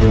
[0.00, 0.08] Hello,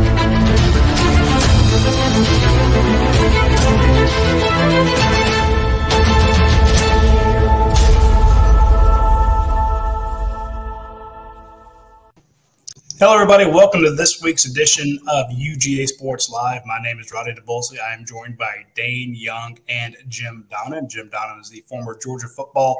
[13.15, 13.45] everybody.
[13.47, 16.61] Welcome to this week's edition of UGA Sports Live.
[16.67, 17.79] My name is Radi Nabulsi.
[17.79, 20.87] I am joined by Dayne Young and Jim Donnan.
[20.87, 22.77] Jim Donnan is the former Georgia football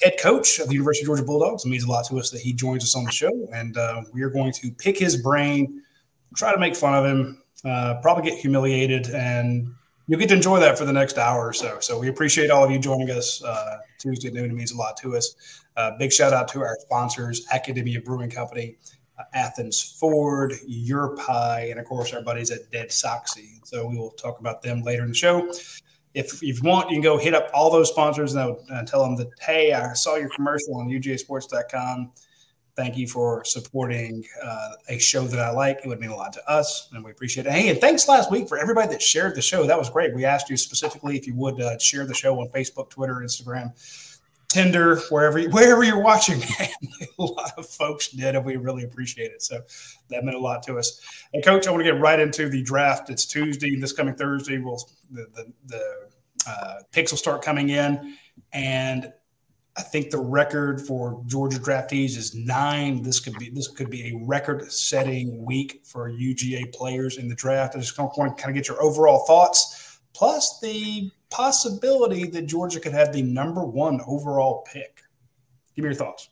[0.00, 1.66] head coach of the University of Georgia Bulldogs.
[1.66, 4.04] It means a lot to us that he joins us on the show, and uh,
[4.14, 5.82] we are going to pick his brain,
[6.36, 9.72] try to make fun of him, uh, probably get humiliated, and
[10.06, 11.78] you'll get to enjoy that for the next hour or so.
[11.80, 14.50] So we appreciate all of you joining us uh, Tuesday noon.
[14.50, 15.62] It means a lot to us.
[15.76, 18.76] Uh, big shout out to our sponsors, Academia Brewing Company
[19.34, 23.60] Athens Ford, Your Pie, and of course our buddies at Dead Soxy.
[23.64, 25.52] So we will talk about them later in the show.
[26.14, 29.16] If, you want, you can go hit up all those sponsors and uh, tell them
[29.16, 32.12] that, hey, I saw your commercial on UGAsports.com.
[32.78, 35.80] Thank you for supporting uh, a show that I like.
[35.82, 37.50] It would mean a lot to us, and we appreciate it.
[37.50, 39.66] Hey, and thanks last week for everybody that shared the show.
[39.66, 40.14] That was great.
[40.14, 43.72] We asked you specifically if you would uh, share the show on Facebook, Twitter, Instagram
[44.46, 46.40] Tinder, wherever wherever you're watching.
[47.18, 49.42] a lot of folks did, and we really appreciate it.
[49.42, 49.60] So
[50.10, 51.00] that meant a lot to us.
[51.34, 53.10] And coach, I want to get right into the draft.
[53.10, 54.58] It's Tuesday, this coming Thursday.
[54.58, 56.08] We'll the the, the
[56.48, 58.14] uh, picks will start coming in,
[58.52, 59.12] and
[59.78, 63.00] I think the record for Georgia draftees is nine.
[63.00, 67.76] This could be this could be a record-setting week for UGA players in the draft.
[67.76, 72.80] I just want to kind of get your overall thoughts, plus the possibility that Georgia
[72.80, 75.02] could have the number one overall pick.
[75.76, 76.28] Give me your thoughts.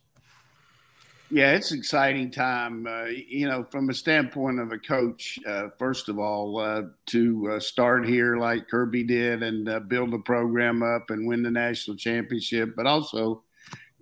[1.28, 2.86] Yeah, it's exciting time.
[2.86, 7.50] Uh, you know, from a standpoint of a coach, uh, first of all, uh, to
[7.52, 11.50] uh, start here like Kirby did and uh, build the program up and win the
[11.50, 13.42] national championship, but also,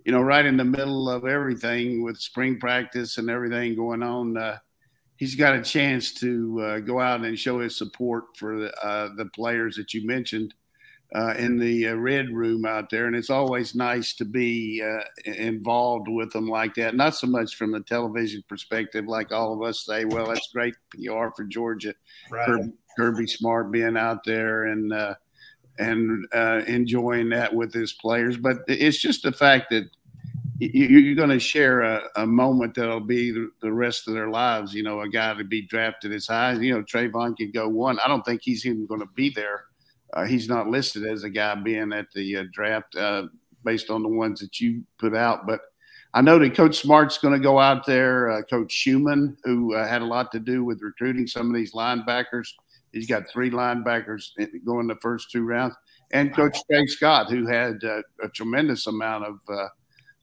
[0.05, 4.37] you know, right in the middle of everything with spring practice and everything going on,
[4.37, 4.59] uh,
[5.17, 9.77] he's got a chance to go out and show his support for the, the players
[9.77, 10.53] that you mentioned
[11.13, 15.03] uh, in the uh, red room out there, and it's always nice to be uh,
[15.25, 16.95] involved with them like that.
[16.95, 20.75] Not so much from the television perspective, like all of us say, "Well, that's great
[20.91, 21.93] PR for Georgia."
[22.29, 22.45] Right.
[22.45, 25.15] Kirby, Kirby Smart being out there and uh,
[25.77, 29.89] and uh, enjoying that with his players, but it's just the fact that
[30.57, 34.73] you're going to share a, a, moment that'll be the, the, rest of their lives.
[34.73, 36.53] You know, a guy to be drafted as high.
[36.53, 37.99] You know, Travon could go one.
[37.99, 39.65] I don't think he's even going to be there
[40.23, 43.23] he's not listed as a guy being at the uh, draft uh,
[43.63, 45.45] based on the ones that you put out.
[45.45, 45.59] But
[46.13, 48.31] I know that Coach Smart's going to go out there.
[48.31, 51.73] Uh, Coach Schumann, who uh, had a lot to do with recruiting some of these
[51.73, 52.47] linebackers,
[52.93, 54.29] he's got three linebackers
[54.65, 55.75] going the first two rounds.
[56.13, 59.39] And Coach Tray Scott, who had uh, a tremendous amount of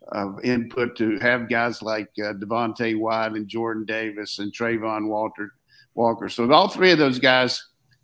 [0.09, 5.53] of input to have guys like uh, Devonte Wyatt and Jordan Davis and Travon Walter
[5.95, 6.29] Walker.
[6.29, 7.63] So all three of those guys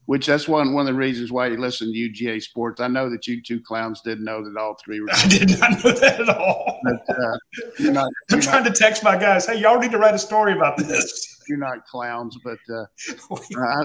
[0.09, 2.81] which that's one one of the reasons why you listen to UGA Sports.
[2.81, 5.09] I know that you two clowns didn't know that all three were.
[5.13, 6.81] I did not know that at all.
[6.83, 7.37] But, uh,
[7.79, 9.45] you're not, you're I'm trying not, to text my guys.
[9.45, 11.43] Hey, y'all need to write a story about this.
[11.47, 12.87] You're not clowns, but uh,
[13.59, 13.85] I,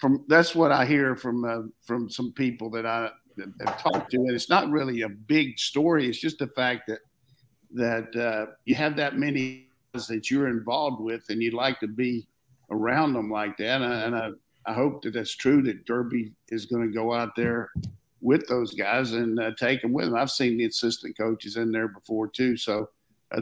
[0.00, 3.10] from that's what I hear from uh, from some people that I
[3.66, 6.08] have talked to, and it's not really a big story.
[6.08, 7.00] It's just the fact that
[7.74, 12.26] that uh, you have that many that you're involved with, and you'd like to be
[12.70, 13.82] around them like that.
[13.82, 14.30] And and I
[14.68, 17.70] I hope that that's true that Kirby is going to go out there
[18.20, 20.14] with those guys and uh, take them with him.
[20.14, 22.90] I've seen the assistant coaches in there before too, so
[23.32, 23.40] uh,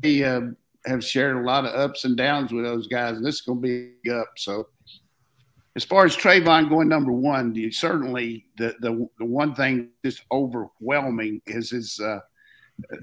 [0.00, 0.40] they uh,
[0.86, 3.60] have shared a lot of ups and downs with those guys, and this is going
[3.60, 4.30] to be up.
[4.38, 4.68] So,
[5.76, 10.22] as far as Travon going number one, you certainly the, the the one thing just
[10.32, 12.20] overwhelming is his uh,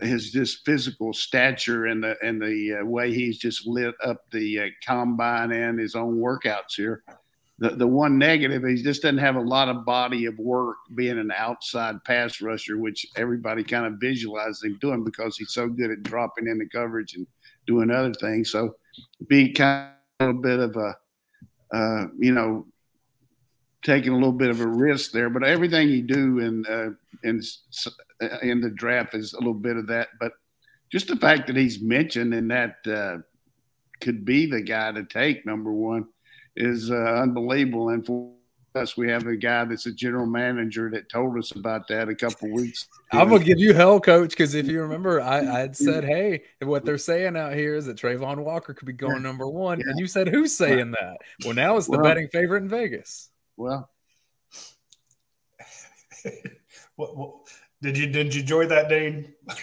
[0.02, 4.60] his just physical stature and the and the uh, way he's just lit up the
[4.60, 7.04] uh, combine and his own workouts here
[7.60, 10.78] the, the one negative is he just doesn't have a lot of body of work
[10.96, 15.68] being an outside pass rusher, which everybody kind of visualizes him doing because he's so
[15.68, 17.28] good at dropping into coverage and
[17.68, 18.50] doing other things.
[18.50, 18.76] So
[19.28, 20.96] be kind of a little bit of a,
[21.76, 22.66] uh, you know,
[23.84, 25.30] taking a little bit of a risk there.
[25.30, 26.90] But everything you do in uh,
[27.24, 27.42] in
[28.42, 30.10] in the draft is a little bit of that.
[30.18, 30.32] But
[30.90, 33.18] just the fact that he's mentioned and that uh,
[34.00, 36.08] could be the guy to take number one
[36.60, 37.90] is uh, unbelievable.
[37.90, 38.32] And for
[38.76, 42.16] us, we have a guy that's a general manager that told us about that a
[42.16, 42.88] couple weeks.
[43.12, 43.22] Ago.
[43.22, 46.44] I'm gonna give you hell, coach, because if you remember, I, I had said, "Hey,
[46.62, 49.86] what they're saying out here is that Travon Walker could be going number one," yeah.
[49.88, 53.30] and you said, "Who's saying that?" Well, now it's the well, betting favorite in Vegas.
[53.58, 53.90] Well,
[56.96, 57.34] what, what,
[57.82, 59.34] did you did you enjoy that, Dayne?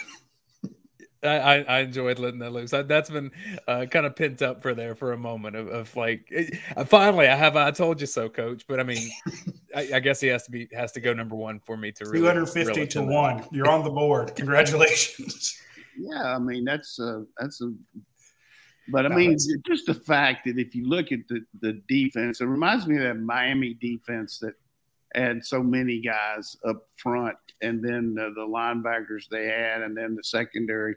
[1.23, 2.73] I, I enjoyed letting that loose.
[2.73, 3.31] I, that's been
[3.67, 6.85] uh, kind of pent up for there for a moment of, of like, it, uh,
[6.85, 8.65] finally, I have I told you so, coach.
[8.67, 9.09] But I mean,
[9.75, 12.05] I, I, guess he has to be has to go number one for me to
[12.05, 12.19] really.
[12.19, 13.45] Two hundred fifty to one.
[13.51, 14.35] You're on the board.
[14.35, 15.61] Congratulations.
[15.99, 17.73] Yeah, I mean that's a that's a.
[18.89, 19.35] But I mean,
[19.65, 23.01] just the fact that if you look at the the defense, it reminds me of
[23.01, 24.53] that Miami defense that
[25.15, 30.15] had so many guys up front, and then the, the linebackers they had, and then
[30.15, 30.95] the secondary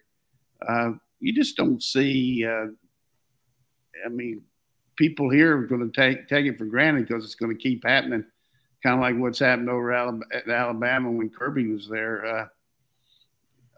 [0.67, 2.45] uh, you just don't see.
[2.47, 2.67] Uh,
[4.05, 4.43] I mean,
[4.97, 7.85] people here are going to take take it for granted because it's going to keep
[7.85, 8.25] happening,
[8.83, 12.25] kind of like what's happened over at Alabama when Kirby was there.
[12.25, 12.47] Uh,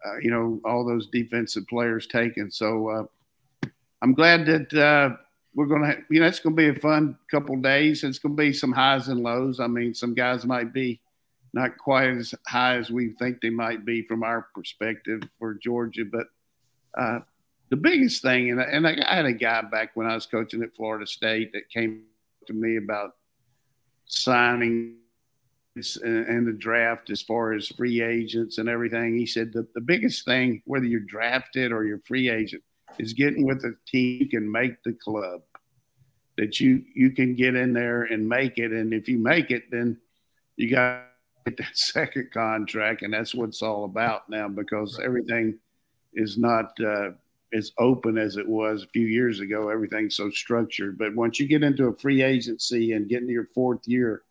[0.05, 2.50] uh, you know, all those defensive players taken.
[2.50, 3.69] So uh,
[4.02, 5.17] I'm glad that uh,
[5.55, 8.02] we're going to, you know, it's going to be a fun couple days.
[8.02, 9.61] It's going to be some highs and lows.
[9.61, 11.00] I mean, some guys might be
[11.55, 16.05] not quite as high as we think they might be from our perspective for Georgia,
[16.11, 16.26] but
[16.97, 17.21] uh,
[17.71, 20.62] the biggest thing, and, and I, I had a guy back when I was coaching
[20.62, 22.03] at Florida State that came
[22.47, 23.12] to me about
[24.05, 24.97] signing
[25.75, 29.17] and the draft as far as free agents and everything.
[29.17, 32.62] He said the, the biggest thing, whether you're drafted or you're free agent,
[32.99, 35.41] is getting with a team you can make the club.
[36.37, 38.73] That you you can get in there and make it.
[38.73, 39.99] And if you make it, then
[40.56, 41.05] you got
[41.47, 43.00] that second contract.
[43.00, 45.59] And that's what it's all about now because everything–
[46.14, 47.11] is not uh,
[47.53, 49.69] as open as it was a few years ago.
[49.69, 50.99] Everything's so structured.
[50.99, 54.23] But once you get into a free agency and get into your fourth year,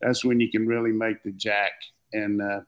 [0.00, 1.72] that's when you can really make the jack.
[2.12, 2.60] And uh,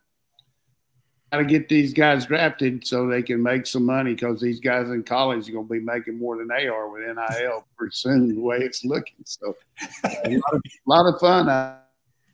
[1.31, 4.89] got to get these guys drafted so they can make some money because these guys
[4.89, 8.35] in college are going to be making more than they are with NIL pretty soon,
[8.35, 9.17] the way it's looking.
[9.25, 9.55] So
[10.03, 11.83] a lot of, a lot of fun out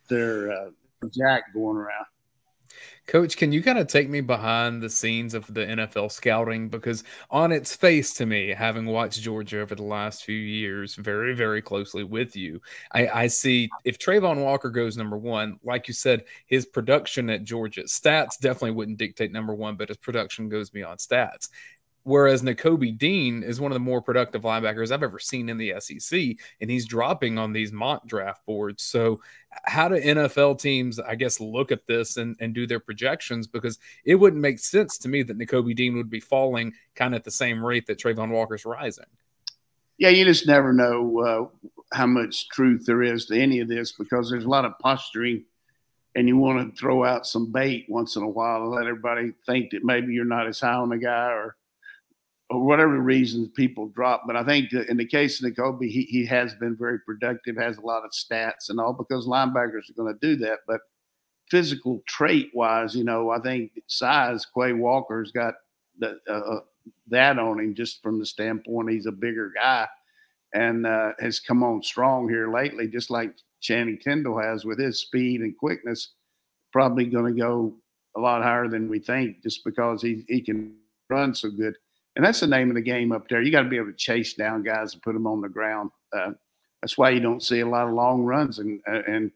[0.10, 0.70] there, uh,
[1.12, 2.06] Jack going around.
[3.06, 6.70] Coach, can you kind of take me behind the scenes of the NFL scouting?
[6.70, 11.36] Because on its face, to me, having watched Georgia over the last few years very,
[11.36, 12.62] very closely with you,
[12.94, 17.44] I, I see if Travon Walker goes number one, like you said, his production at
[17.44, 21.50] Georgia stats definitely wouldn't dictate number one, but his production goes beyond stats.
[22.04, 25.76] Whereas Nakobe Dean is one of the more productive linebackers I've ever seen in the
[25.80, 28.84] SEC, and he's dropping on these mock draft boards.
[28.84, 29.22] So,
[29.64, 33.48] how do NFL teams, I guess, look at this and, and do their projections?
[33.48, 37.20] Because it wouldn't make sense to me that Nakobe Dean would be falling kind of
[37.20, 39.06] at the same rate that Travon Walker's rising.
[39.98, 43.94] Yeah, you just never know uh, how much truth there is to any of this
[43.94, 45.46] because there's a lot of posturing
[46.16, 49.32] and you want to throw out some bait once in a while to let everybody
[49.46, 51.56] think that maybe you're not as high on the guy or
[52.60, 54.24] whatever reasons people drop.
[54.28, 57.78] But I think in the case of Nakobe, he, he has been very productive, has
[57.78, 60.60] a lot of stats and all because linebackers are going to do that.
[60.68, 60.82] But
[61.50, 65.56] physical trait wise, you know, I think size, Quay Walker's got
[66.00, 66.60] the, uh, uh,
[67.08, 69.88] that on him just from the standpoint he's a bigger guy
[70.54, 75.00] and uh, has come on strong here lately, just like Channing Tindall has with his
[75.00, 76.12] speed and quickness.
[76.72, 77.76] Probably going to go
[78.16, 80.76] a lot higher than we think just because he, he can
[81.10, 81.76] run so good
[82.16, 83.42] and that's the name of the game up there.
[83.42, 85.92] You got to be able to chase down guys and put them on the ground.
[86.12, 86.32] Uh,
[86.82, 89.32] that's why you don't see a lot of long runs in, uh, in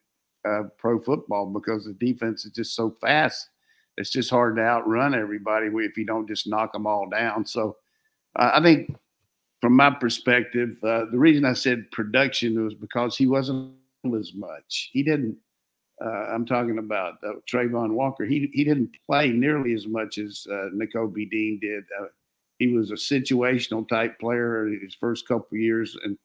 [0.47, 3.49] uh, pro football because the defense is just so fast.
[3.97, 7.45] It's just hard to outrun everybody if you don't just knock them all down.
[7.45, 7.77] So
[8.35, 8.95] uh, I think,
[9.59, 13.73] from my perspective, uh, the reason I said production was because he wasn't
[14.15, 14.91] as much.
[14.93, 15.35] He didn't.
[15.99, 17.15] Uh, I'm talking about
[17.51, 18.23] Travon Walker.
[18.23, 21.85] He he didn't play nearly as much as uh, Nakobe Dean did
[22.59, 26.17] he was a situational type player his first couple years, and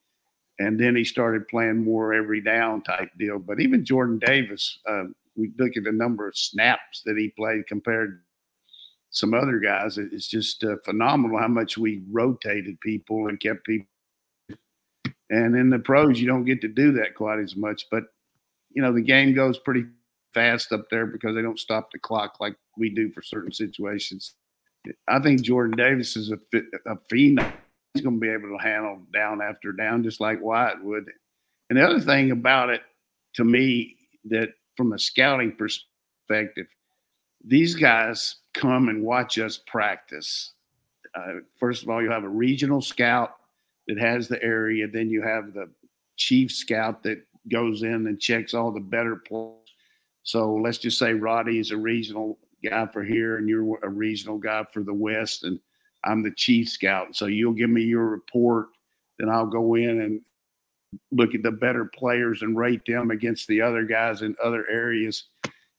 [0.58, 3.38] and then he started playing more every down type deal.
[3.38, 5.04] But even Jordan Davis, uh,
[5.36, 8.18] we look at the number of snaps that he played compared to
[9.10, 9.98] some other guys.
[9.98, 13.86] It's just uh, phenomenal how much we rotated people and kept people.
[15.30, 17.86] And in the pros, you don't get to do that quite as much.
[17.90, 18.04] But
[18.70, 19.84] you know, the game goes pretty
[20.32, 24.34] fast up there because they don't stop the clock like we do for certain situations.
[25.08, 26.38] I think Jordan Davis is a,
[26.86, 27.52] a phenom.
[27.94, 31.10] He's going to be able to handle down after down, just like Wyatt would.
[31.68, 32.82] And the other thing about it,
[33.34, 36.66] to me, that from a scouting perspective,
[37.44, 40.52] these guys come and watch us practice.
[41.14, 43.36] Uh, first of all, you have a regional scout
[43.88, 44.86] that has the area.
[44.88, 45.70] Then you have the
[46.16, 49.56] chief scout that goes in and checks all the better players.
[50.22, 54.38] So let's just say Roddy is a regional guy for here and you're a regional
[54.38, 55.58] guy for the West and
[56.04, 57.14] I'm the chief scout.
[57.14, 58.68] So you'll give me your report,
[59.18, 60.20] then I'll go in and
[61.10, 65.24] look at the better players and rate them against the other guys in other areas.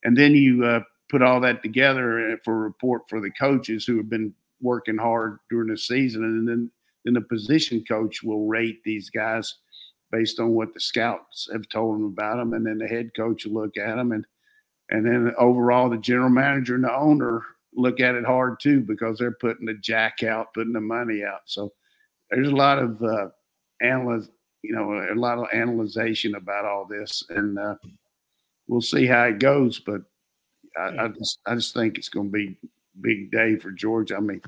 [0.04, 3.98] And then you uh, put all that together for a report for the coaches who
[3.98, 6.72] have been working hard during the season, and then
[7.06, 9.56] then the position coach will rate these guys
[10.12, 13.46] based on what the scouts have told them about them, and then the head coach
[13.46, 14.25] will look at them, and
[14.90, 17.42] and then overall the general manager and the owner
[17.75, 21.42] look at it hard too because they're putting the jack out, putting the money out.
[21.46, 21.74] So
[22.30, 23.30] there's a lot of uh,
[23.82, 24.30] analyze,
[24.62, 27.75] you know, a lot of analyzation about all this, and uh,
[28.68, 29.80] we'll see how it goes.
[29.80, 30.02] But
[30.78, 32.58] I, I just I just think it's going to be
[33.02, 34.18] big day for Georgia.
[34.18, 34.42] I mean,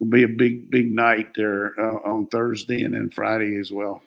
[0.00, 4.02] it'll be a big big night there uh, on Thursday and then Friday as well.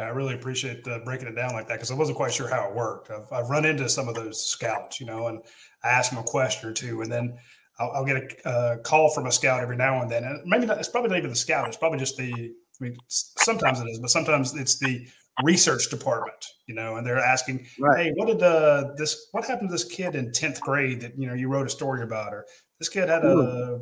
[0.00, 2.68] I really appreciate uh, breaking it down like that because I wasn't quite sure how
[2.68, 3.10] it worked.
[3.10, 5.40] I've, I've, run into some of those scouts, you know, and
[5.82, 7.38] I ask them a question or two, and then
[7.78, 10.24] I'll, I'll get a uh, call from a scout every now and then.
[10.24, 12.32] And maybe not, it's probably not even the scout; it's probably just the.
[12.32, 15.06] I mean, sometimes it is, but sometimes it's the
[15.42, 18.06] research department, you know, and they're asking, right.
[18.06, 19.28] "Hey, what did uh, this?
[19.32, 22.02] What happened to this kid in tenth grade that you know you wrote a story
[22.02, 22.46] about, or
[22.78, 23.80] this kid had a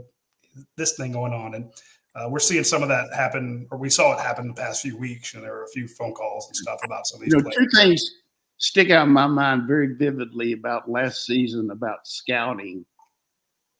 [0.76, 1.70] this thing going on?" And
[2.16, 4.96] uh, we're seeing some of that happen, or we saw it happen the past few
[4.96, 7.32] weeks, and there were a few phone calls and stuff about some of these.
[7.32, 7.56] You know, players.
[7.56, 8.14] two things
[8.58, 12.84] stick out in my mind very vividly about last season about scouting.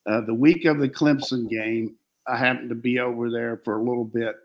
[0.07, 1.97] Uh, the week of the Clemson game,
[2.29, 4.37] I happened to be over there for a little bit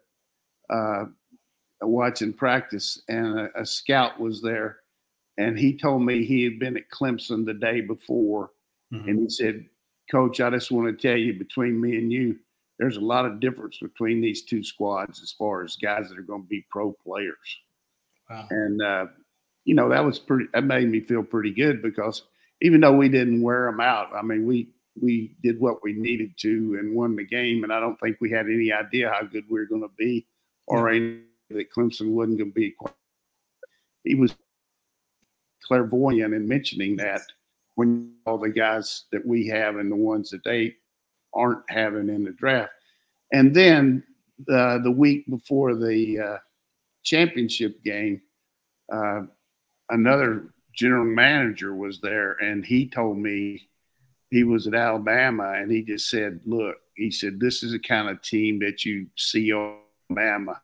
[0.70, 1.06] uh,
[1.82, 4.80] watching practice, and a, a, scout was there,
[5.38, 8.52] and he told me he had been at Clemson the day before,
[8.94, 9.08] mm-hmm.
[9.08, 9.66] and he said,
[10.10, 12.38] "Coach, I just want to tell you, between me and you,
[12.82, 16.24] there's a lot of difference between these two squads as far as guys that are
[16.24, 17.60] going to be pro players."
[18.30, 18.48] Wow.
[18.50, 19.06] And uh,
[19.64, 20.46] you know that was pretty.
[20.54, 22.24] That made me feel pretty good because
[22.62, 24.68] even though we didn't wear them out, I mean we
[25.02, 28.32] we did what we needed to and won the game, and I don't think we
[28.32, 30.26] had any idea how good we were going to be
[30.68, 31.16] or yeah
[31.54, 32.76] that Clemson wasn't going to be.
[34.04, 34.36] He was
[35.64, 37.22] clairvoyant in mentioning that
[37.76, 40.76] when all the guys that we have and the ones that they
[41.34, 42.72] aren't having in the draft.
[43.32, 44.04] And then
[44.52, 46.38] uh, the week before the uh,
[47.04, 48.22] championship game,
[48.92, 49.22] uh,
[49.90, 53.68] another general manager was there, and he told me
[54.30, 58.10] he was at Alabama, and he just said, "Look," he said, "this is the kind
[58.10, 60.62] of team that you see Alabama."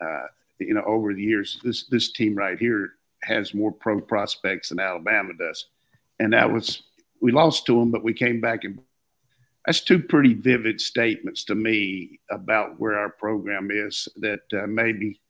[0.00, 0.26] uh,
[0.58, 4.80] you know, over the years, this this team right here has more pro prospects than
[4.80, 5.66] Alabama does,
[6.18, 6.82] and that was
[7.20, 8.78] we lost to them, but we came back and
[9.66, 15.20] that's two pretty vivid statements to me about where our program is that uh, maybe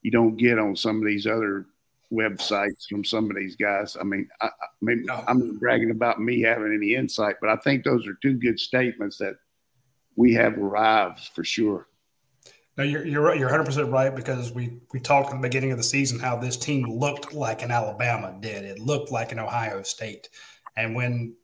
[0.00, 1.66] you don't get on some of these other
[2.10, 3.96] websites from some of these guys.
[4.00, 7.84] I mean, I, I mean, I'm bragging about me having any insight, but I think
[7.84, 9.36] those are two good statements that
[10.16, 11.88] we have arrived for sure.
[12.78, 13.38] No, you're you're right.
[13.38, 16.36] You're 100 percent right because we we talked in the beginning of the season how
[16.36, 18.64] this team looked like an Alabama did.
[18.64, 20.30] It looked like an Ohio State,
[20.76, 21.34] and when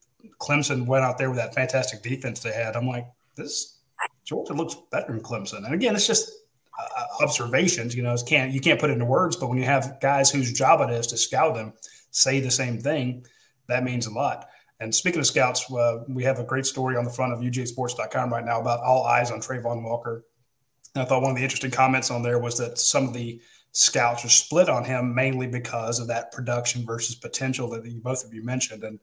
[0.40, 3.06] Clemson went out there with that fantastic defense they had, I'm like,
[3.37, 3.78] this
[4.25, 5.64] Georgia looks better than Clemson.
[5.64, 6.30] And again, it's just
[6.78, 7.94] uh, observations.
[7.94, 10.30] You know, it can't you can't put it into words, but when you have guys
[10.30, 11.73] whose job it is to scout them
[12.11, 13.25] say the same thing,
[13.68, 14.49] that means a lot.
[14.80, 18.32] And speaking of scouts, uh, we have a great story on the front of UGAsports.com
[18.32, 20.25] right now about all eyes on Travon Walker
[20.94, 23.40] and I thought one of the interesting comments on there was that some of the
[23.73, 28.25] scouts are split on him mainly because of that production versus potential that you, both
[28.25, 28.82] of you mentioned.
[28.82, 28.99] And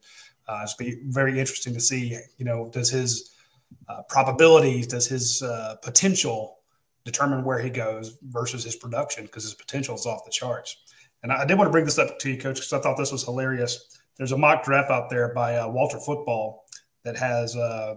[0.47, 3.35] uh, it's be very interesting to see, you know, does his
[3.89, 6.59] uh, probabilities, does his uh, potential
[7.03, 10.77] determine where he goes versus his production because his potential is off the charts.
[11.23, 12.97] And I, I did want to bring this up to you, coach, because I thought
[12.97, 13.99] this was hilarious.
[14.17, 16.65] There's a mock draft out there by uh, Walter Football
[17.03, 17.95] that has uh,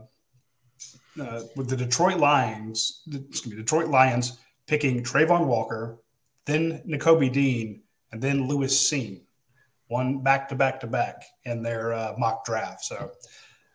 [1.21, 5.99] uh, with the Detroit Lions, excuse me, Detroit Lions picking Travon Walker,
[6.45, 9.23] then Nakobe Dean, and then Lewis Cine,
[9.89, 12.85] one back to back to back in their uh, mock draft.
[12.85, 13.11] So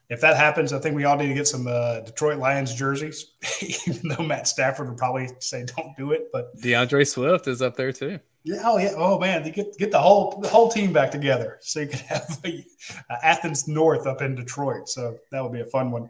[0.10, 3.34] if that happens, I think we all need to get some uh, Detroit Lions jerseys,
[3.88, 6.30] even though Matt Stafford would probably say don't do it.
[6.32, 8.20] But D'Andre Swift is up there too.
[8.46, 11.80] Yeah, oh yeah, oh man, get get the whole the whole team back together, so
[11.80, 14.90] you could have uh, Athens North up in Detroit.
[14.90, 16.10] So that would be a fun one.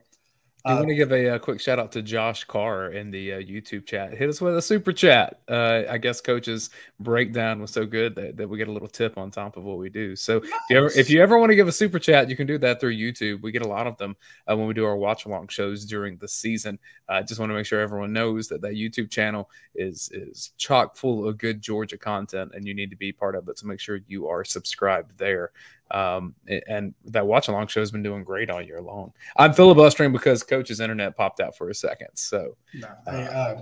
[0.65, 3.33] I uh, want to give a, a, quick shout out to Josh Carr in the
[3.33, 4.13] uh, YouTube chat.
[4.13, 5.41] Hit us with a super chat.
[5.49, 6.69] Uh, I guess coach's
[7.01, 9.77] breakdown was so good that, that we get a little tip on top of what
[9.77, 10.15] we do.
[10.15, 10.49] So nice.
[10.49, 12.57] if you ever if you ever want to give a super chat, you can do
[12.59, 13.41] that through YouTube.
[13.41, 14.15] We get a lot of them
[14.49, 16.79] uh, when we do our watch along shows during the season.
[17.09, 20.95] I just want to make sure everyone knows that that YouTube channel is is chock
[20.95, 23.59] full of good Georgia content, and you need to be part of it.
[23.59, 25.51] So make sure you are subscribed there.
[25.91, 26.33] Um,
[26.67, 29.13] and that watch along show has been doing great all year long.
[29.37, 32.07] I'm filibustering because Coach's internet popped out for a second.
[32.15, 33.61] So, no, I, uh,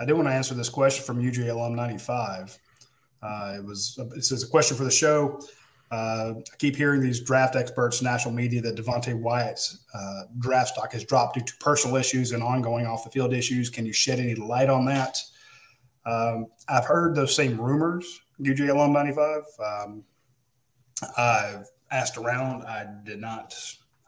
[0.00, 2.58] I did want to answer this question from UGA Alum 95.
[3.22, 5.40] Uh, it was it says a question for the show.
[5.92, 10.92] Uh, I keep hearing these draft experts, national media, that Devonte Wyatt's uh, draft stock
[10.92, 13.68] has dropped due to personal issues and ongoing off the field issues.
[13.68, 15.18] Can you shed any light on that?
[16.06, 19.42] Um, I've heard those same rumors, UGA Alum 95.
[19.64, 20.04] Um,
[21.16, 22.62] I've asked around.
[22.64, 23.54] I did not.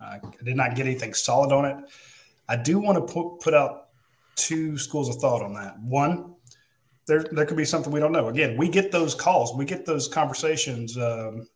[0.01, 1.77] I did not get anything solid on it.
[2.49, 3.89] I do want to put put out
[4.37, 5.79] two schools of thought on that.
[5.81, 6.35] One,
[7.07, 8.29] there there could be something we don't know.
[8.29, 10.97] Again, we get those calls, we get those conversations.
[10.97, 11.47] Um,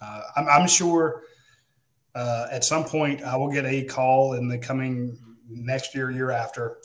[0.00, 1.22] uh, I'm, I'm, sure
[2.14, 6.30] uh, at some point I will get a call in the coming next year, year
[6.30, 6.78] after.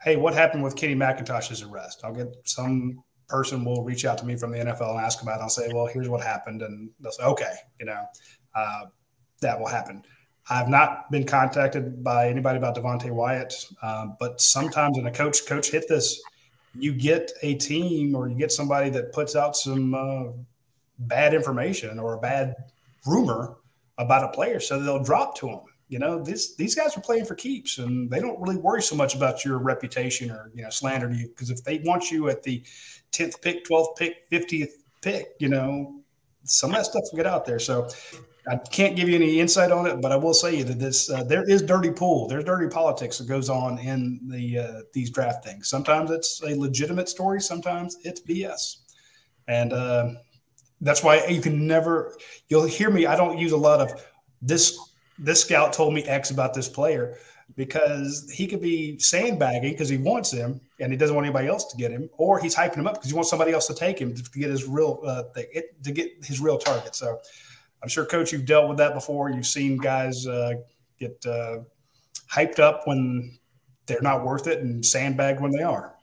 [0.00, 2.00] Hey, what happened with Kenny McIntosh's arrest?
[2.02, 5.40] I'll get some person will reach out to me from the NFL and ask about
[5.40, 5.42] it.
[5.42, 6.62] I'll say, well, here's what happened.
[6.62, 8.04] And they'll say, okay, you know,
[8.54, 8.84] uh,
[9.40, 10.02] that will happen.
[10.48, 15.44] I've not been contacted by anybody about Devonte Wyatt, uh, but sometimes in a coach,
[15.46, 16.22] coach hit this,
[16.78, 20.24] you get a team or you get somebody that puts out some uh,
[20.98, 22.54] bad information or a bad
[23.06, 23.56] rumor
[23.98, 25.60] about a player, so they'll drop to them.
[25.88, 28.96] You know, this these guys are playing for keeps, and they don't really worry so
[28.96, 32.42] much about your reputation or you know slander you because if they want you at
[32.42, 32.62] the
[33.12, 36.00] tenth pick, twelfth pick, fiftieth pick, you know,
[36.44, 37.60] some of that stuff will get out there.
[37.60, 37.88] So
[38.48, 41.10] I can't give you any insight on it, but I will say you that this
[41.10, 42.28] uh, there is dirty pool.
[42.28, 45.68] There's dirty politics that goes on in the uh, these draft things.
[45.68, 47.40] Sometimes it's a legitimate story.
[47.40, 48.76] Sometimes it's BS,
[49.48, 50.10] and uh,
[50.80, 52.16] that's why you can never.
[52.48, 53.06] You'll hear me.
[53.06, 54.04] I don't use a lot of
[54.40, 54.78] this.
[55.18, 57.16] This scout told me X about this player
[57.56, 61.64] because he could be sandbagging because he wants him and he doesn't want anybody else
[61.66, 63.98] to get him, or he's hyping him up because he wants somebody else to take
[63.98, 65.46] him to get his real uh, thing,
[65.82, 66.94] to get his real target.
[66.94, 67.18] So
[67.82, 69.30] I'm sure, Coach, you've dealt with that before.
[69.30, 70.54] You've seen guys uh,
[70.98, 71.58] get uh,
[72.30, 73.38] hyped up when
[73.86, 75.94] they're not worth it and sandbag when they are.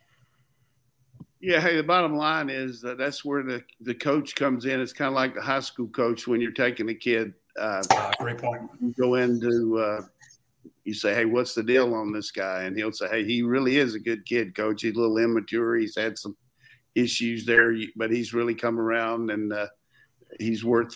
[1.41, 4.79] Yeah, hey, the bottom line is that that's where the, the coach comes in.
[4.79, 7.33] It's kind of like the high school coach when you're taking a kid.
[7.59, 8.61] Uh, ah, great point.
[8.81, 10.01] You go into, uh,
[10.83, 12.63] you say, hey, what's the deal on this guy?
[12.63, 14.81] And he'll say, hey, he really is a good kid, coach.
[14.81, 15.75] He's a little immature.
[15.75, 16.35] He's had some
[16.95, 19.67] issues there, but he's really come around and uh,
[20.39, 20.95] he's worth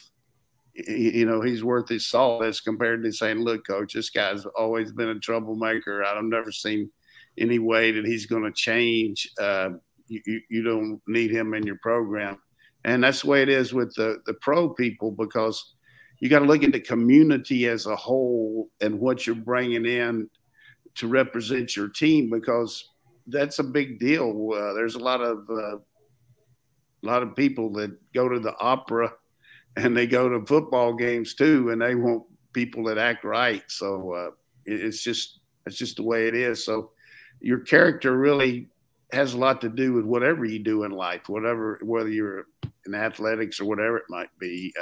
[0.87, 4.91] you know, he's worth his salt as compared to saying, look, coach, this guy's always
[4.91, 6.03] been a troublemaker.
[6.03, 6.91] I've never seen
[7.37, 9.27] any way that he's going to change.
[9.39, 9.69] Uh,
[10.07, 12.37] you, you don't need him in your program.
[12.85, 15.73] And that's the way it is with the, the pro people because
[16.19, 20.29] you got to look at the community as a whole and what you're bringing in
[20.95, 22.89] to represent your team because
[23.27, 24.49] that's a big deal.
[24.53, 29.11] Uh, there's a lot of uh, a lot of people that go to the opera–
[29.77, 33.63] and they go to football games too, and they want people that act right.
[33.67, 34.29] So uh,
[34.65, 36.65] it's just it's just the way it is.
[36.65, 36.91] So
[37.39, 38.67] your character really
[39.13, 42.47] has a lot to do with whatever you do in life, whatever whether you're
[42.85, 44.73] in athletics or whatever it might be.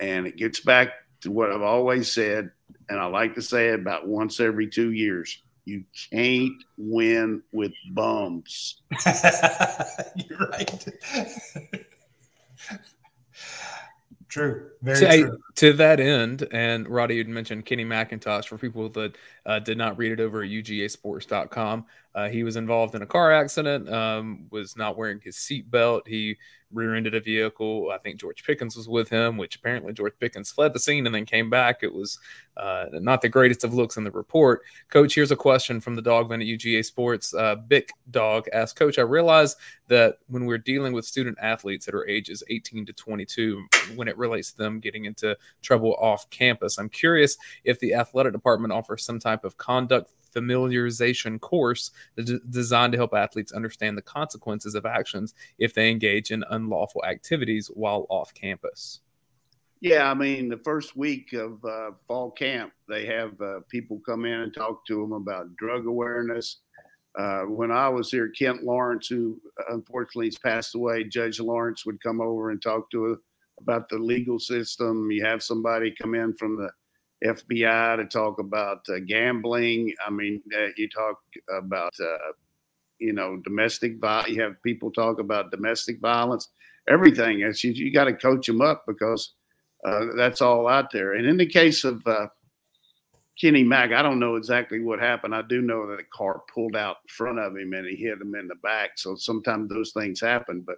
[0.00, 2.50] And it gets back to what I've always said,
[2.88, 5.42] and I like to say it about once every two years.
[5.64, 8.80] You can't win with bums.
[10.16, 10.88] You're right.
[14.28, 14.70] True.
[14.80, 15.38] Very to, true.
[15.56, 19.98] To that end, and Roddy had mentioned Kenny McIntosh for people that uh, did not
[19.98, 21.84] read it over at UGAsports.com.
[22.14, 26.06] Uh, he was involved in a car accident, um, was not wearing his seatbelt.
[26.06, 26.36] He
[26.72, 27.90] rear-ended a vehicle.
[27.92, 31.14] I think George Pickens was with him, which apparently George Pickens fled the scene and
[31.14, 31.82] then came back.
[31.82, 32.18] It was
[32.56, 34.62] uh, not the greatest of looks in the report.
[34.88, 37.34] Coach, here's a question from the dogman at UGA Sports.
[37.34, 39.56] Uh, Bick Dog asked, Coach, I realize
[39.88, 44.16] that when we're dealing with student athletes that are ages 18 to 22, when it
[44.16, 49.04] relates to them getting into trouble off campus, I'm curious if the athletic department offers
[49.04, 51.90] some type of conduct familiarization course
[52.50, 57.68] designed to help athletes understand the consequences of actions if they engage in unlawful activities
[57.74, 59.00] while off campus.
[59.80, 64.26] Yeah, I mean, the first week of uh, fall camp, they have uh, people come
[64.26, 66.58] in and talk to them about drug awareness.
[67.18, 69.40] Uh, when I was here, Kent Lawrence, who
[69.70, 73.18] unfortunately has passed away, Judge Lawrence would come over and talk to us
[73.58, 75.10] about the legal system.
[75.10, 76.70] You have somebody come in from the
[77.24, 79.94] FBI to talk about uh, gambling.
[80.04, 82.32] I mean, uh, you talk about, uh,
[82.98, 84.30] you know, domestic violence.
[84.30, 86.48] You have people talk about domestic violence,
[86.88, 87.38] everything.
[87.38, 89.34] You, you got to coach them up because
[89.84, 91.14] uh, that's all out there.
[91.14, 92.28] And in the case of uh,
[93.38, 95.34] Kenny Mack, I don't know exactly what happened.
[95.34, 98.20] I do know that a car pulled out in front of him and he hit
[98.20, 98.92] him in the back.
[98.96, 100.66] So sometimes those things happen.
[100.66, 100.76] But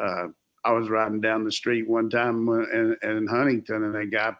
[0.00, 0.28] uh,
[0.64, 4.34] I was riding down the street one time in, in Huntington and a guy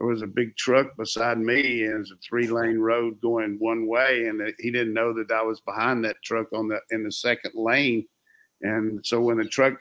[0.00, 3.56] there was a big truck beside me and it was a three lane road going
[3.60, 7.04] one way and he didn't know that I was behind that truck on the in
[7.04, 8.06] the second lane
[8.62, 9.74] and so when the truck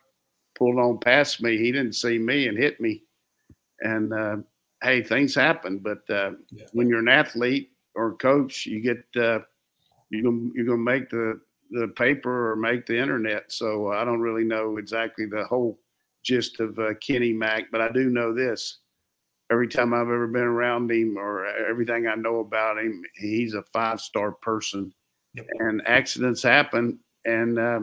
[0.60, 1.58] pulled on past me.
[1.58, 3.03] He didn't see me and hit me.
[3.79, 4.38] And uh,
[4.84, 5.79] hey, things happen.
[5.79, 6.65] But uh, yeah.
[6.73, 9.39] when you're an athlete or coach, you get uh,
[10.10, 11.39] you're gonna you're gonna make the
[11.71, 13.51] the paper or make the internet.
[13.51, 15.79] So I don't really know exactly the whole
[16.23, 18.79] gist of uh, Kenny Mack, but I do know this.
[19.51, 23.63] Every time I've ever been around him or everything I know about him, he's a
[23.63, 24.93] five star person.
[25.35, 25.47] Yep.
[25.59, 27.79] And accidents happen, and uh,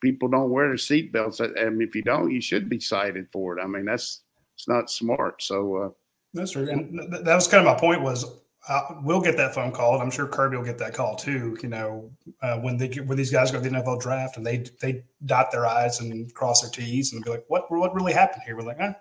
[0.00, 1.40] people don't wear their seatbelts.
[1.40, 3.62] And if you don't, you should be cited for it.
[3.62, 4.22] I mean, that's
[4.54, 5.42] it's not smart.
[5.42, 5.88] So uh,
[6.34, 6.68] that's true.
[6.68, 8.24] And that was kind of my point was
[8.68, 11.56] uh, we'll get that phone call, and I'm sure Kirby will get that call too.
[11.62, 12.10] You know,
[12.42, 15.50] uh, when they when these guys go to the NFL draft and they they dot
[15.50, 18.56] their I's and cross their T's and be like, what what really happened here?
[18.56, 18.92] We're like, eh,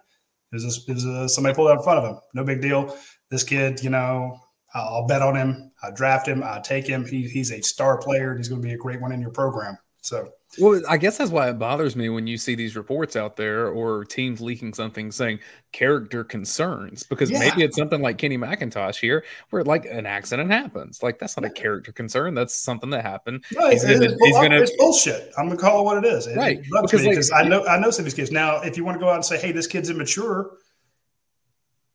[0.52, 2.20] is this is uh, somebody pulled out in front of him?
[2.34, 2.96] No big deal.
[3.30, 4.40] This kid, you know,
[4.74, 5.72] I'll bet on him.
[5.84, 6.44] I draft him.
[6.44, 7.06] I take him.
[7.06, 8.36] He, he's a star player.
[8.36, 9.78] He's going to be a great one in your program.
[10.02, 13.36] So well, I guess that's why it bothers me when you see these reports out
[13.36, 15.40] there or teams leaking something saying
[15.72, 17.40] character concerns because yeah.
[17.40, 21.04] maybe it's something like Kenny McIntosh here where like an accident happens.
[21.04, 22.34] Like that's not a character concern.
[22.34, 23.46] That's something that happened.
[23.50, 25.32] He's gonna, it's, he's gonna, it's bullshit.
[25.38, 26.26] I'm gonna call it what it is.
[26.26, 26.60] It, right.
[26.82, 28.32] Because, like, I know I know some of these kids.
[28.32, 30.58] Now, if you want to go out and say, hey, this kid's immature,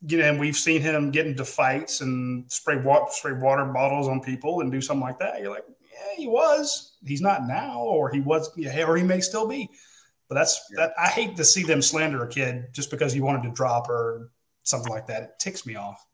[0.06, 4.06] you know, and we've seen him get into fights and spray water, spray water bottles
[4.06, 5.40] on people and do something like that.
[5.40, 5.64] You're like,
[5.94, 6.96] yeah, he was.
[7.04, 9.70] He's not now, or he was, or he may still be.
[10.28, 10.86] But that's yeah.
[10.86, 10.94] that.
[10.98, 14.30] I hate to see them slander a kid just because he wanted to drop or
[14.64, 15.22] something like that.
[15.22, 16.04] It ticks me off.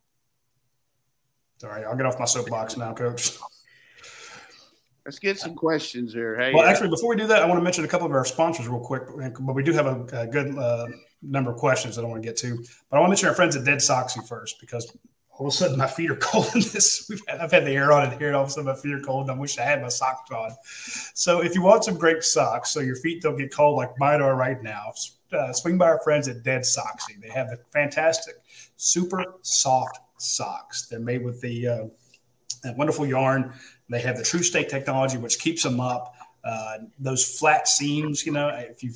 [1.59, 3.37] Sorry, I'll get off my soapbox now, Coach.
[5.05, 6.38] Let's get some questions here.
[6.38, 8.12] Hey, well, uh, actually, before we do that, I want to mention a couple of
[8.12, 9.03] our sponsors real quick.
[9.40, 10.87] But we do have a, a good uh,
[11.23, 12.57] number of questions that I want to get to.
[12.90, 14.95] But I want to mention our friends at Dead Soxy first because
[15.40, 17.11] all of a sudden my feet are cold in this.
[17.26, 19.00] Had, I've had the air on it here, all of a sudden my feet are
[19.00, 19.22] cold.
[19.22, 20.50] And I wish I had my socks on.
[21.14, 24.20] So if you want some great socks, so your feet don't get cold like mine
[24.20, 24.92] are right now,
[25.33, 27.18] uh, swing by our friends at Dead Soxy.
[27.22, 28.35] They have the fantastic,
[28.76, 30.88] super soft socks.
[30.88, 31.85] They're made with the uh,
[32.76, 33.55] wonderful yarn.
[33.88, 36.14] They have the True State technology, which keeps them up.
[36.44, 38.92] Uh, those flat seams, you know, if you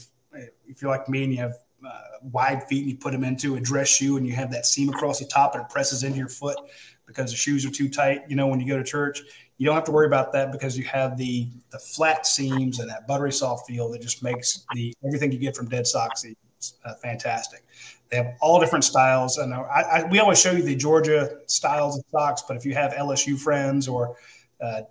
[0.67, 1.55] if you're like me and you have
[1.87, 4.67] uh, wide feet and you put them into a dress shoe and you have that
[4.67, 6.59] seam across the top and it presses into your foot
[7.07, 9.21] because the shoes are too tight, you know, when you go to church,
[9.59, 12.91] you don't have to worry about that because you have the the flat seams and
[12.91, 16.35] that buttery soft feel that just makes the everything you get from Dead Soxy
[16.85, 17.65] uh, fantastic.
[18.11, 19.39] They have all different styles.
[19.39, 22.75] and I, I, we always show you the Georgia styles of socks, but if you
[22.75, 24.17] have LSU friends or
[24.61, 24.83] uh, uh,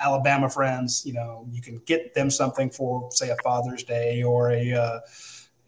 [0.00, 4.50] Alabama friends, you know, you can get them something for, say, a Father's Day or
[4.50, 5.00] a uh,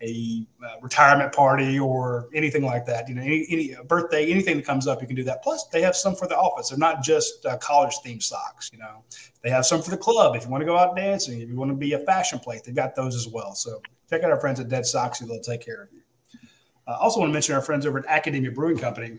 [0.04, 3.08] a uh, retirement party or anything like that.
[3.08, 5.42] You know, any, any birthday, anything that comes up, you can do that.
[5.42, 6.68] Plus, they have some for the office.
[6.68, 8.70] They're not just uh, college themed socks.
[8.72, 9.04] You know,
[9.42, 10.36] they have some for the club.
[10.36, 12.62] If you want to go out dancing, if you want to be a fashion plate,
[12.64, 13.54] they've got those as well.
[13.54, 16.02] So check out our friends at Dead Soxy; they'll take care of you.
[16.86, 19.18] I uh, also want to mention our friends over at Academia Brewing Company.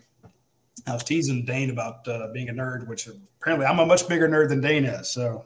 [0.88, 3.08] I was teasing Dayne about uh, being a nerd, which
[3.42, 5.10] apparently I'm a much bigger nerd than Dayne is.
[5.10, 5.44] So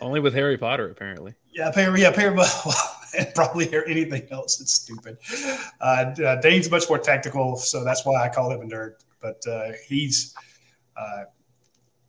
[0.00, 1.34] only with Harry Potter, apparently.
[1.52, 5.18] Yeah, apparently, yeah, apparently, well, and probably hear anything else that's stupid.
[5.80, 5.84] Uh,
[6.24, 8.94] uh, Dayne's much more tactical, so that's why I call him a nerd.
[9.20, 10.34] But uh, he's
[10.96, 11.24] uh,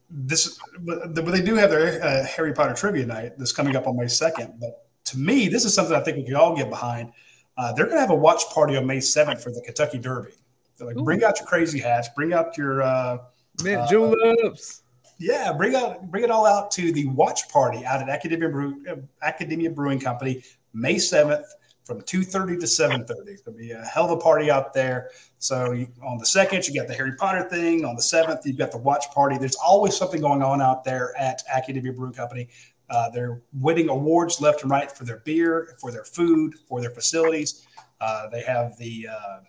[0.10, 0.60] this.
[0.80, 4.08] But they do have their uh, Harry Potter trivia night that's coming up on May
[4.08, 4.54] second.
[4.60, 7.12] But to me, this is something I think we could all get behind.
[7.58, 10.32] Uh, they're going to have a watch party on May seventh for the Kentucky Derby.
[10.78, 11.04] They're like, Ooh.
[11.04, 13.20] bring out your crazy hats, bring out your
[13.64, 14.84] mint juleps
[15.20, 18.84] yeah, bring out bring it all out to the watch party out at Academia Brew,
[19.22, 21.46] Academia Brewing Company, May seventh
[21.84, 23.32] from two thirty to seven thirty.
[23.32, 25.12] It's gonna be a hell of a party out there.
[25.40, 27.86] So you, on the second, you got the Harry Potter thing.
[27.86, 29.38] On the seventh, you've got the watch party.
[29.38, 32.50] There's always something going on out there at Academia Brewing Company.
[32.90, 36.92] Uh, they're winning awards left and right for their beer, for their food, for their
[36.92, 37.68] facilities.
[38.00, 39.40] Uh, they have the uh,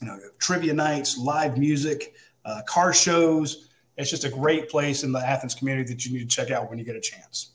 [0.00, 3.66] you know trivia nights, live music, uh, car shows
[4.00, 6.70] it's just a great place in the Athens community that you need to check out
[6.70, 7.50] when you get a chance.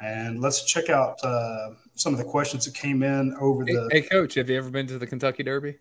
[0.00, 3.88] And let's check out uh, some of the questions that came in over the.
[3.92, 5.76] Hey, hey, coach, have you ever been to the Kentucky Derby?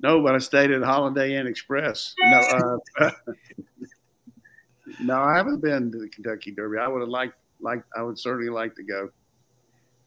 [0.00, 2.14] No, but I stayed at Holiday Inn Express.
[2.18, 3.10] No, uh,
[5.00, 6.76] no, I haven't been to the Kentucky Derby.
[6.78, 9.08] I would have liked, like, I would certainly like to go.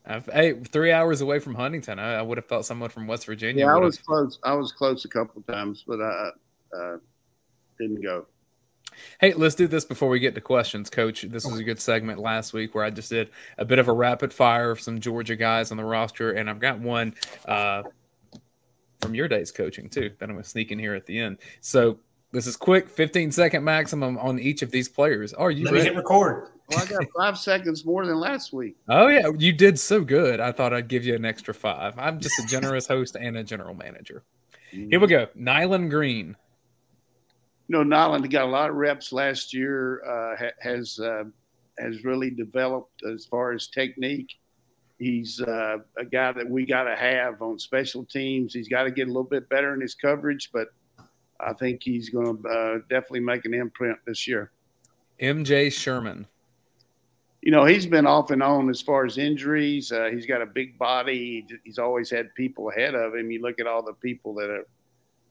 [0.06, 1.98] I've, hey, three hours away from Huntington.
[1.98, 3.66] I, I would have thought someone from West Virginia.
[3.66, 4.38] Yeah, I was close.
[4.44, 6.30] I was close a couple times, but I,
[6.78, 6.98] uh,
[7.80, 8.28] didn't go.
[9.20, 11.24] Hey, let's do this before we get to questions, Coach.
[11.24, 13.94] This was a good segment last week where I just did a bit of a
[13.94, 17.84] rapid fire of some Georgia guys on the roster, and I've got one uh,
[19.02, 21.38] from your days coaching too that I'm going to sneak in here at the end.
[21.62, 22.00] So
[22.32, 25.34] This is quick, 15 second maximum on each of these players.
[25.34, 25.84] Are you Let ready?
[25.86, 26.50] me hit record.
[26.70, 28.76] Well, I got five seconds more than last week.
[28.88, 30.40] Oh yeah, you did so good.
[30.40, 31.98] I thought I'd give you an extra five.
[31.98, 34.24] I'm just a generous host and a general manager.
[34.72, 35.28] Here we go.
[35.34, 36.36] Nyland Green.
[37.70, 40.04] You know, Nyland got a lot of reps last year.
[40.04, 41.26] Uh, ha- has uh,
[41.78, 44.40] has really developed as far as technique.
[44.98, 48.56] He's uh, a guy that we got to have on special teams.
[48.56, 50.70] He's got to get a little bit better in his coverage, but
[51.40, 54.52] I think he's going to uh, definitely make an imprint this year.
[55.22, 56.26] MJ Sherman.
[57.42, 59.92] You know, he's been off and on as far as injuries.
[59.92, 61.46] Uh, he's got a big body.
[61.64, 63.30] He's always had people ahead of him.
[63.30, 64.66] You look at all the people that have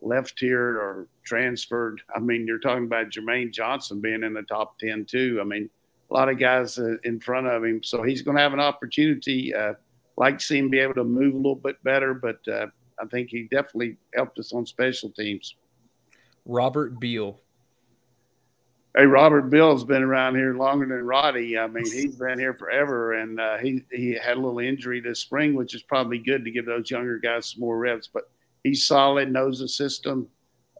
[0.00, 2.00] left here or transferred.
[2.14, 5.38] I mean, you're talking about Jermaine Johnson being in the top 10, too.
[5.40, 5.68] I mean,
[6.11, 7.82] a lot of guys uh, in front of him.
[7.82, 9.54] So he's going to have an opportunity.
[9.54, 9.74] Uh,
[10.16, 12.66] like to see him be able to move a little bit better, but uh,
[13.00, 15.54] I think he definitely helped us on special teams.
[16.44, 17.38] Robert Beal.
[18.96, 21.56] Hey, Robert Beal's been around here longer than Roddy.
[21.56, 25.20] I mean, he's been here forever, and uh, he he had a little injury this
[25.20, 28.08] spring, which is probably good to give those younger guys some more reps.
[28.12, 28.30] But
[28.64, 30.28] he's solid, knows the system,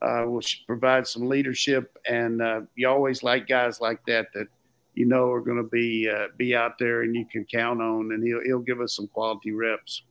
[0.02, 4.46] uh, will provide some leadership, and uh, you always like guys like that that
[4.94, 8.12] you know are going to be uh, be out there and you can count on,
[8.12, 10.02] and he'll he'll give us some quality reps.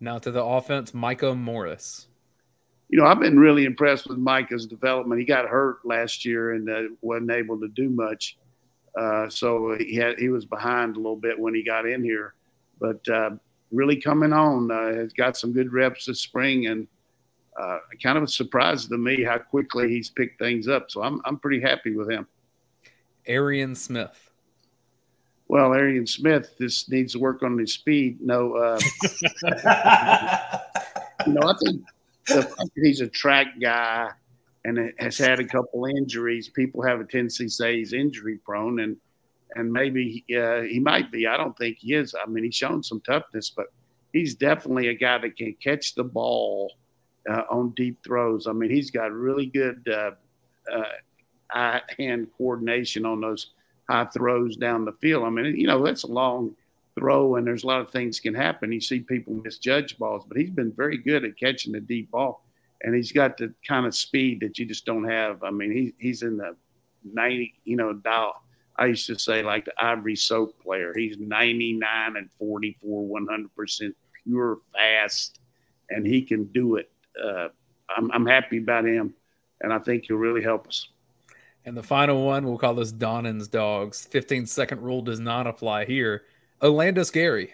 [0.00, 2.08] Now to the offense, Micah Morris
[2.92, 5.18] you know, I've been really impressed with Micah's development.
[5.18, 8.36] He got hurt last year and uh, wasn't able to do much,
[8.94, 12.34] uh, so he had he was behind a little bit when he got in here,
[12.78, 13.30] but uh,
[13.72, 14.70] really coming on.
[14.70, 16.86] Uh, has got some good reps this spring, and
[17.60, 20.90] uh, kind of a surprise to me how quickly he's picked things up.
[20.90, 22.26] So I'm I'm pretty happy with him.
[23.26, 24.30] Arian Smith.
[25.48, 28.20] Well, Arian Smith just needs to work on his speed.
[28.22, 28.78] No, uh,
[31.26, 31.82] you know, I think
[32.26, 34.10] the fact that he's a track guy
[34.64, 38.80] and has had a couple injuries, people have a tendency to say he's injury prone,
[38.80, 38.96] and
[39.54, 41.26] and maybe uh, he might be.
[41.26, 42.14] I don't think he is.
[42.14, 43.66] I mean, he's shown some toughness, but
[44.12, 46.72] he's definitely a guy that can catch the ball
[47.28, 48.46] uh, on deep throws.
[48.46, 50.12] I mean, he's got really good uh,
[50.72, 50.84] uh
[51.52, 53.50] eye hand coordination on those
[53.88, 55.24] high throws down the field.
[55.24, 56.56] I mean, you know, that's a long
[56.98, 58.72] throw, and there's a lot of things can happen.
[58.72, 62.44] You see people misjudge balls, but he's been very good at catching the deep ball,
[62.82, 65.42] and he's got the kind of speed that you just don't have.
[65.42, 66.56] I mean, he, he's in the
[67.04, 68.41] 90, you know, dial.
[68.76, 70.92] I used to say like the Ivory Soap player.
[70.96, 75.38] He's 99 and 44, 100% pure fast,
[75.90, 76.90] and he can do it.
[77.22, 77.48] Uh,
[77.94, 79.14] I'm, I'm happy about him,
[79.60, 80.88] and I think he'll really help us.
[81.64, 84.06] And the final one, we'll call this Donnan's Dogs.
[84.06, 86.22] 15 second rule does not apply here.
[86.60, 87.52] Olandis Gary.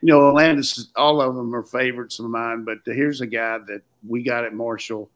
[0.00, 3.82] You know, Olandis, all of them are favorites of mine, but here's a guy that
[4.06, 5.10] we got at Marshall,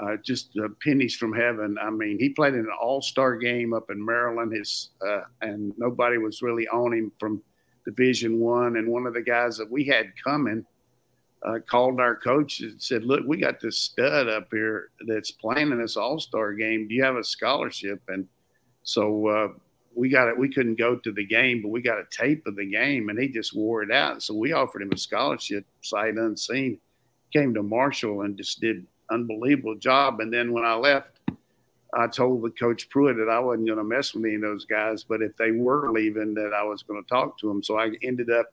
[0.00, 1.76] uh, just uh, pennies from heaven.
[1.80, 5.72] I mean, he played in an all star game up in Maryland, his, uh, and
[5.78, 7.42] nobody was really on him from
[7.84, 8.76] Division One.
[8.76, 10.66] And one of the guys that we had coming
[11.42, 15.72] uh, called our coach and said, Look, we got this stud up here that's playing
[15.72, 16.88] in this all star game.
[16.88, 18.02] Do you have a scholarship?
[18.08, 18.26] And
[18.82, 19.48] so, uh,
[19.96, 20.38] we got it.
[20.38, 23.18] We couldn't go to the game, but we got a tape of the game, and
[23.18, 24.22] he just wore it out.
[24.22, 26.78] So we offered him a scholarship, sight unseen.
[27.32, 30.20] Came to Marshall and just did unbelievable job.
[30.20, 31.20] And then when I left,
[31.94, 34.64] I told the coach Pruett that I wasn't going to mess with any of those
[34.64, 37.62] guys, but if they were leaving, that I was going to talk to them.
[37.62, 38.46] So I ended up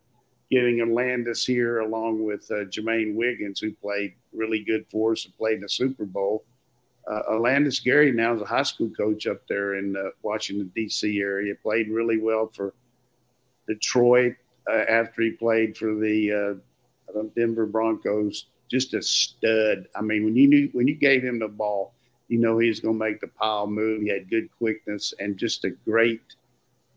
[0.49, 5.35] getting Landis here along with uh, Jermaine Wiggins, who played really good for us and
[5.35, 6.45] played in the Super Bowl
[7.07, 11.19] uh, Olandis Gary now is a high school coach up there in uh, Washington D.C.
[11.19, 11.53] area.
[11.61, 12.73] Played really well for
[13.67, 14.35] Detroit
[14.69, 16.59] uh, after he played for the
[17.13, 18.47] uh, Denver Broncos.
[18.73, 19.87] Just a stud.
[19.95, 21.93] I mean, when you knew when you gave him the ball,
[22.27, 24.01] you know he was going to make the pile move.
[24.01, 26.23] He had good quickness and just a great